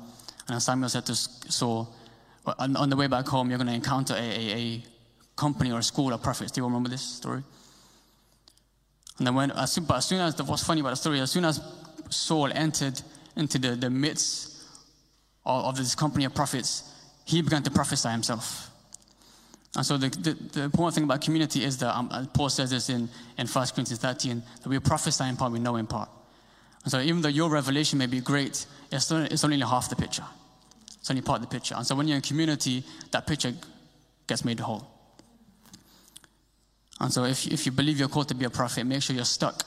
and 0.48 0.62
Samuel 0.62 0.88
said 0.88 1.08
to 1.08 1.16
Saul, 1.16 1.92
on, 2.60 2.76
on 2.76 2.92
the 2.92 2.96
way 2.96 3.08
back 3.08 3.28
home, 3.28 3.50
you're 3.50 3.58
going 3.58 3.70
to 3.70 3.74
encounter 3.74 4.14
a, 4.14 4.20
a, 4.20 4.56
a 4.56 4.84
company 5.36 5.72
or 5.72 5.80
a 5.80 5.84
school 5.84 6.14
of 6.14 6.22
prophets. 6.22 6.52
Do 6.52 6.62
you 6.62 6.66
remember 6.66 6.90
this 6.90 7.02
story? 7.02 7.42
And 9.18 9.26
then 9.26 9.34
when, 9.34 9.50
as 9.50 9.72
soon, 9.72 9.86
but 9.86 9.98
as 9.98 10.06
soon 10.06 10.22
as, 10.22 10.40
what's 10.44 10.64
funny 10.64 10.82
about 10.82 10.92
the 10.92 10.98
story, 10.98 11.22
as 11.22 11.32
soon 11.32 11.46
as 11.46 11.60
Saul 12.12 12.52
entered 12.54 13.02
into 13.36 13.58
the, 13.58 13.72
the 13.76 13.90
midst 13.90 14.64
of, 15.44 15.66
of 15.66 15.76
this 15.76 15.96
company 15.96 16.26
of 16.26 16.36
prophets, 16.36 16.84
he 17.26 17.42
began 17.42 17.64
to 17.64 17.72
prophesy 17.72 18.10
himself. 18.10 18.71
And 19.76 19.86
so 19.86 19.98
the, 19.98 20.10
the, 20.10 20.34
the, 20.34 20.64
important 20.64 20.96
thing 20.96 21.04
about 21.06 21.22
community 21.22 21.64
is 21.64 21.78
that 21.78 21.96
um, 21.96 22.30
Paul 22.34 22.50
says 22.50 22.72
this 22.72 22.90
in, 22.90 23.08
in 23.38 23.48
1 23.48 23.68
Corinthians 23.68 24.00
13, 24.00 24.44
that 24.64 24.70
we 24.70 24.78
prophesy 24.80 25.24
in 25.24 25.38
part, 25.38 25.52
we 25.54 25.60
know 25.60 25.78
in 25.78 25.88
part. 25.88 26.10
And 26.84 26.92
so 26.92 27.00
even 27.00 27.22
though 27.22 27.30
your 27.30 27.50
revelation 27.50 27.98
may 27.98 28.08
be 28.08 28.20
great, 28.20 28.66
it's, 28.92 29.12
it's 29.12 29.44
only 29.44 29.60
half 29.60 29.90
the 29.90 29.96
picture. 29.96 30.26
It's 31.00 31.10
only 31.10 31.22
part 31.22 31.42
of 31.42 31.50
the 31.50 31.56
picture. 31.56 31.76
And 31.76 31.86
so 31.86 31.96
when 31.96 32.08
you're 32.08 32.18
in 32.18 32.22
community, 32.22 32.84
that 33.12 33.26
picture 33.26 33.54
gets 34.28 34.44
made 34.44 34.60
whole. 34.60 34.88
And 37.00 37.12
so 37.12 37.24
if, 37.24 37.48
if 37.48 37.66
you 37.66 37.72
believe 37.72 37.98
you're 37.98 38.10
called 38.10 38.28
to 38.28 38.36
be 38.36 38.46
a 38.46 38.50
prophet, 38.50 38.86
make 38.86 39.02
sure 39.02 39.16
you're 39.16 39.26
stuck 39.26 39.64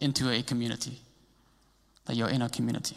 into 0.00 0.30
a 0.30 0.42
community, 0.42 0.98
that 2.06 2.16
you're 2.16 2.30
in 2.30 2.42
a 2.42 2.48
community. 2.48 2.96